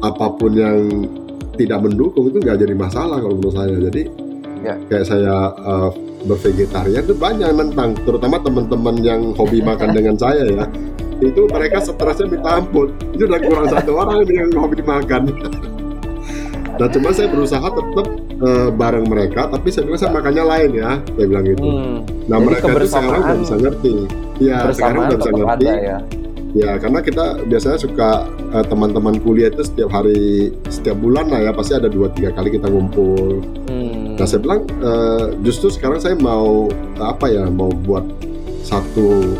[0.00, 0.78] apa pun yang
[1.54, 3.76] tidak mendukung itu nggak jadi masalah kalau menurut saya.
[3.90, 4.02] Jadi
[4.64, 4.80] Ya.
[4.88, 5.90] kayak saya eh,
[6.24, 10.64] bervegetarian itu banyak nentang, terutama teman-teman yang hobi makan dengan saya ya.
[11.22, 12.94] Itu mereka stresnya minta ampun.
[13.14, 15.22] Itu udah kurang satu orang yang hobi makan.
[16.74, 18.06] Nah cuma saya berusaha tetap
[18.42, 21.62] eh, bareng mereka, tapi saya bilang saya makannya lain ya, saya bilang gitu.
[21.62, 21.96] Hmm.
[22.26, 23.94] Nah Jadi mereka itu sekarang udah bisa ngerti.
[24.42, 25.66] Ya sekarang udah bisa ngerti.
[25.66, 25.98] ada ya.
[26.54, 31.50] Ya, karena kita biasanya suka eh, teman-teman kuliah itu setiap hari, setiap bulan lah ya,
[31.50, 33.42] pasti ada dua tiga kali kita ngumpul.
[33.66, 34.14] Hmm.
[34.14, 38.06] Nah, saya bilang eh, justru sekarang saya mau apa ya, mau buat
[38.62, 39.34] satu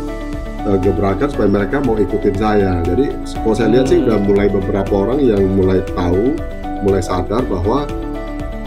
[0.64, 2.72] eh, gebrakan supaya mereka mau ikutin saya.
[2.82, 4.06] Jadi kalau saya lihat sih Hmm.
[4.08, 6.36] udah mulai beberapa orang yang mulai tahu,
[6.80, 7.84] mulai sadar bahwa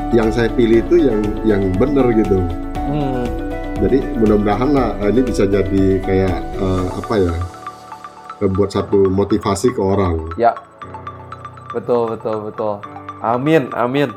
[0.10, 2.40] yang saya pilih itu yang yang benar gitu.
[2.80, 3.26] Hmm.
[3.78, 7.34] Jadi mudah-mudahan lah eh, ini bisa jadi kayak eh, apa ya,
[8.48, 10.32] buat satu motivasi ke orang.
[10.38, 10.54] Ya.
[11.74, 12.76] Betul, betul, betul.
[13.20, 14.14] Amin, amin.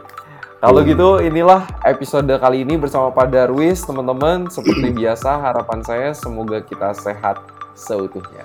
[0.61, 0.93] Kalau Iya.
[0.93, 4.45] gitu inilah episode kali ini bersama Pak Darwis, teman-teman.
[4.47, 7.41] Seperti biasa harapan saya semoga kita sehat
[7.81, 8.45] seutuhnya.